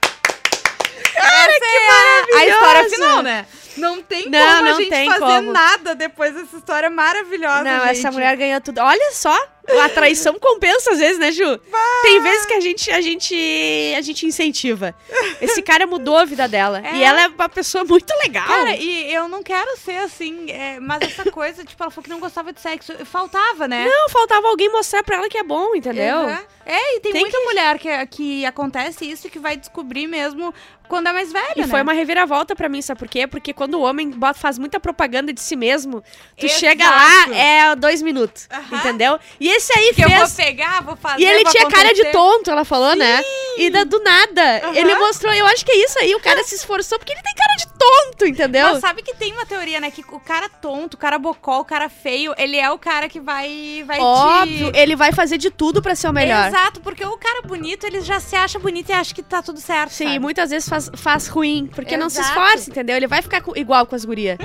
[1.14, 3.46] Cara, Essa é a, a história final, né?
[3.76, 5.52] Não tem Não, como a não gente tem fazer como.
[5.52, 7.90] nada depois dessa história maravilhosa, Não, gente.
[7.98, 8.78] essa mulher ganhou tudo.
[8.80, 9.36] Olha só,
[9.78, 11.58] a traição compensa às vezes, né, Ju?
[12.02, 14.94] Tem vezes que a gente, a gente, a gente incentiva.
[15.40, 16.80] Esse cara mudou a vida dela.
[16.84, 16.96] É.
[16.96, 18.46] E ela é uma pessoa muito legal.
[18.46, 22.10] Cara, e eu não quero ser assim, é, mas essa coisa, tipo, ela falou que
[22.10, 22.92] não gostava de sexo.
[23.04, 23.84] Faltava, né?
[23.86, 26.16] não, faltava alguém mostrar pra ela que é bom, entendeu?
[26.18, 26.38] Uhum.
[26.66, 30.54] É, e tem, Tem muita mulher que, que acontece isso e que vai descobrir mesmo
[30.88, 31.66] quando é mais velha, E né?
[31.68, 33.24] foi uma reviravolta pra mim, sabe por quê?
[33.26, 36.02] Porque quando o homem bota- faz muita propaganda de si mesmo,
[36.36, 36.60] tu Exato.
[36.60, 39.18] chega lá, é dois minutos, entendeu?
[39.38, 40.34] E esse aí que eu vou fez...
[40.34, 42.12] pegar, vou fazer, E ele tinha cara de acontecer.
[42.12, 43.22] tonto, ela falou, né?
[43.58, 44.76] E da, do nada, Aham.
[44.76, 47.34] ele mostrou, eu acho que é isso aí, o cara se esforçou, porque ele tem
[47.34, 48.68] cara de tonto, entendeu?
[48.72, 49.90] Mas sabe que tem uma teoria, né?
[49.90, 53.18] Que o cara tonto, o cara bocó, o cara feio, ele é o cara que
[53.18, 54.78] vai, vai Óbvio, te...
[54.78, 56.48] ele vai fazer de tudo pra ser o melhor.
[56.48, 59.60] Exato, porque o cara bonito, ele já se acha bonito e acha que tá tudo
[59.60, 60.18] certo, Sim, sabe?
[60.18, 62.38] muitas vezes faz, faz ruim, porque não se Exato.
[62.38, 62.96] esforça, entendeu?
[62.96, 64.36] Ele vai ficar igual com as gurias.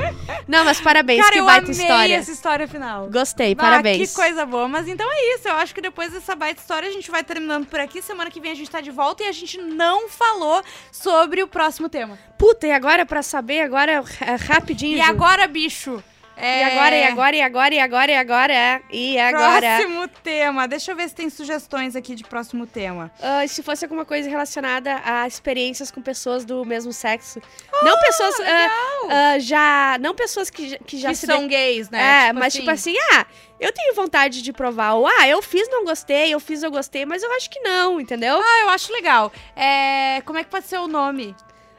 [0.48, 2.16] Não, mas parabéns, Cara, que eu baita amei história.
[2.16, 3.10] essa história final.
[3.10, 4.10] Gostei, Ah, parabéns.
[4.10, 4.68] que coisa boa.
[4.68, 5.48] Mas então é isso.
[5.48, 8.02] Eu acho que depois dessa baita história a gente vai terminando por aqui.
[8.02, 11.48] Semana que vem a gente tá de volta e a gente não falou sobre o
[11.48, 12.18] próximo tema.
[12.38, 14.98] Puta, e agora pra saber, agora é, rapidinho.
[14.98, 15.10] E Ju.
[15.10, 16.04] agora, bicho?
[16.38, 16.60] É...
[16.60, 19.68] E agora, e agora, e agora, e agora, e agora, e agora.
[19.78, 20.68] Próximo tema.
[20.68, 23.10] Deixa eu ver se tem sugestões aqui de próximo tema.
[23.42, 27.42] E se fosse alguma coisa relacionada a experiências com pessoas do mesmo sexo.
[27.82, 28.36] não pessoas.
[28.42, 28.70] ah,
[29.10, 29.98] ah, já.
[30.02, 32.28] Não pessoas que, já- que já que se são de- gays, né?
[32.28, 33.26] É, mas tipo assim, ah,
[33.58, 34.96] eu tenho vontade de provar.
[34.96, 37.98] Ou, ah, eu fiz, não gostei, eu fiz, eu gostei, mas eu acho que não,
[38.02, 38.42] entendeu?
[38.44, 39.32] Ah, eu acho legal.
[39.56, 40.22] É...
[40.26, 41.34] Como é que pode ser o nome?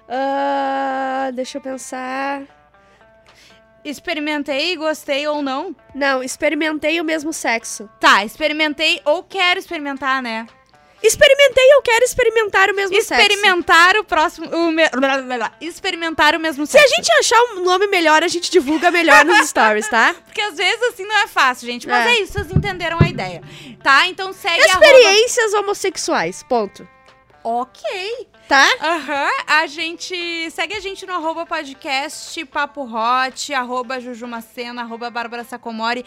[0.08, 2.42] Ah, deixa eu pensar.
[3.84, 5.74] Experimentei, gostei ou não?
[5.94, 7.88] Não, experimentei o mesmo sexo.
[8.00, 10.46] Tá, experimentei ou quero experimentar, né?
[11.02, 13.14] Experimentei, eu quero experimentar o mesmo sexo.
[13.22, 14.48] Experimentar o próximo.
[14.48, 14.82] O me...
[15.60, 16.96] Experimentar o mesmo Se a sexo.
[16.96, 20.14] gente achar um nome melhor, a gente divulga melhor nos stories, tá?
[20.24, 21.86] Porque às vezes assim não é fácil, gente.
[21.86, 22.10] Mas É.
[22.10, 23.40] é, isso, vocês entenderam a ideia.
[23.84, 24.08] Tá?
[24.08, 26.88] Então segue arroba- Experiências homossexuais, ponto.
[27.44, 28.26] Ok.
[28.48, 28.64] Tá?
[28.80, 29.28] Aham.
[29.46, 30.50] A gente.
[30.52, 36.04] Segue a gente no arroba podcast, Papo Hot, arroba Jujumacena, arroba Bárbara Sacomori,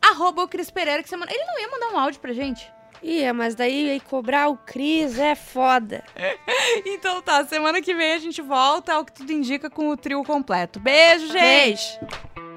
[0.00, 1.32] arroba o Cris Pereira, que semana.
[1.32, 2.70] Ele não ia mandar um áudio pra gente?
[3.02, 6.04] Ia, mas daí aí cobrar o Cris é foda.
[6.86, 10.22] Então tá, semana que vem a gente volta, ao que tudo indica, com o trio
[10.24, 10.78] completo.
[10.80, 11.98] Beijo, gente!
[12.00, 12.51] Beijo.